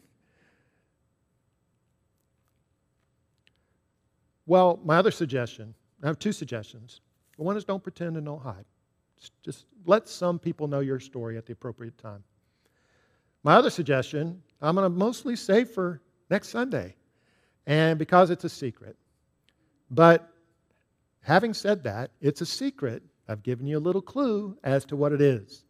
Well, 4.45 4.79
my 4.85 4.97
other 4.97 5.11
suggestion, 5.11 5.75
I 6.01 6.07
have 6.07 6.19
two 6.19 6.31
suggestions. 6.31 7.01
One 7.35 7.57
is 7.57 7.65
don't 7.65 7.83
pretend 7.83 8.15
and 8.15 8.25
don't 8.25 8.41
hide. 8.41 8.65
Just 9.41 9.65
let 9.85 10.07
some 10.07 10.39
people 10.39 10.67
know 10.67 10.79
your 10.79 10.99
story 10.99 11.37
at 11.37 11.45
the 11.45 11.53
appropriate 11.53 11.97
time. 11.97 12.23
My 13.43 13.55
other 13.55 13.69
suggestion, 13.69 14.41
I'm 14.61 14.75
going 14.75 14.89
to 14.89 14.97
mostly 14.97 15.35
save 15.35 15.69
for 15.69 16.01
next 16.29 16.49
Sunday, 16.49 16.95
and 17.67 17.99
because 17.99 18.31
it's 18.31 18.45
a 18.45 18.49
secret. 18.49 18.95
But 19.91 20.27
having 21.21 21.53
said 21.53 21.83
that, 21.83 22.09
it's 22.21 22.41
a 22.41 22.45
secret. 22.45 23.03
I've 23.27 23.43
given 23.43 23.67
you 23.67 23.77
a 23.77 23.79
little 23.79 24.01
clue 24.01 24.57
as 24.63 24.85
to 24.85 24.95
what 24.95 25.11
it 25.11 25.21
is. 25.21 25.65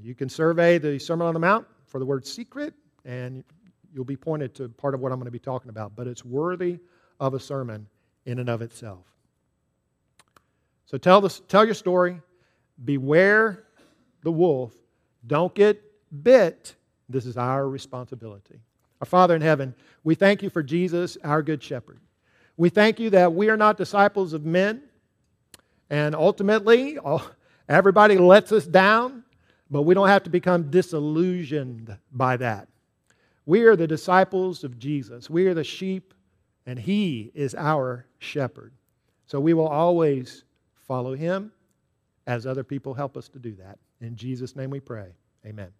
You 0.00 0.14
can 0.14 0.28
survey 0.28 0.78
the 0.78 0.98
Sermon 0.98 1.26
on 1.26 1.34
the 1.34 1.40
Mount 1.40 1.66
for 1.84 1.98
the 1.98 2.06
word 2.06 2.26
secret, 2.26 2.72
and 3.04 3.44
you'll 3.92 4.04
be 4.04 4.16
pointed 4.16 4.54
to 4.54 4.68
part 4.70 4.94
of 4.94 5.00
what 5.00 5.12
I'm 5.12 5.18
going 5.18 5.26
to 5.26 5.32
be 5.32 5.38
talking 5.38 5.68
about. 5.68 5.94
But 5.94 6.06
it's 6.06 6.24
worthy 6.24 6.78
of 7.20 7.34
a 7.34 7.40
sermon 7.40 7.86
in 8.24 8.38
and 8.38 8.48
of 8.48 8.62
itself. 8.62 9.04
So 10.86 10.96
tell, 10.96 11.20
this, 11.20 11.42
tell 11.48 11.64
your 11.64 11.74
story. 11.74 12.20
Beware 12.84 13.64
the 14.22 14.32
wolf. 14.32 14.72
Don't 15.26 15.54
get 15.54 15.82
bit 16.22 16.74
this 17.08 17.26
is 17.26 17.36
our 17.36 17.68
responsibility. 17.68 18.60
Our 19.02 19.06
Father 19.06 19.34
in 19.34 19.42
heaven, 19.42 19.74
we 20.04 20.14
thank 20.14 20.44
you 20.44 20.48
for 20.48 20.62
Jesus, 20.62 21.18
our 21.24 21.42
good 21.42 21.60
shepherd. 21.60 21.98
We 22.56 22.68
thank 22.68 23.00
you 23.00 23.10
that 23.10 23.34
we 23.34 23.50
are 23.50 23.56
not 23.56 23.76
disciples 23.76 24.32
of 24.32 24.46
men, 24.46 24.84
and 25.90 26.14
ultimately, 26.14 26.98
everybody 27.68 28.16
lets 28.16 28.52
us 28.52 28.64
down, 28.64 29.24
but 29.68 29.82
we 29.82 29.94
don't 29.94 30.06
have 30.06 30.22
to 30.22 30.30
become 30.30 30.70
disillusioned 30.70 31.98
by 32.12 32.36
that. 32.36 32.68
We 33.44 33.64
are 33.64 33.74
the 33.74 33.88
disciples 33.88 34.62
of 34.62 34.78
Jesus. 34.78 35.28
We 35.28 35.48
are 35.48 35.54
the 35.54 35.64
sheep, 35.64 36.14
and 36.64 36.78
He 36.78 37.32
is 37.34 37.56
our 37.56 38.06
shepherd. 38.20 38.72
So 39.26 39.40
we 39.40 39.52
will 39.52 39.66
always 39.66 40.44
follow 40.86 41.16
Him 41.16 41.50
as 42.28 42.46
other 42.46 42.62
people 42.62 42.94
help 42.94 43.16
us 43.16 43.28
to 43.30 43.40
do 43.40 43.56
that. 43.56 43.80
In 44.00 44.14
Jesus' 44.14 44.54
name 44.54 44.70
we 44.70 44.78
pray. 44.78 45.08
Amen. 45.44 45.72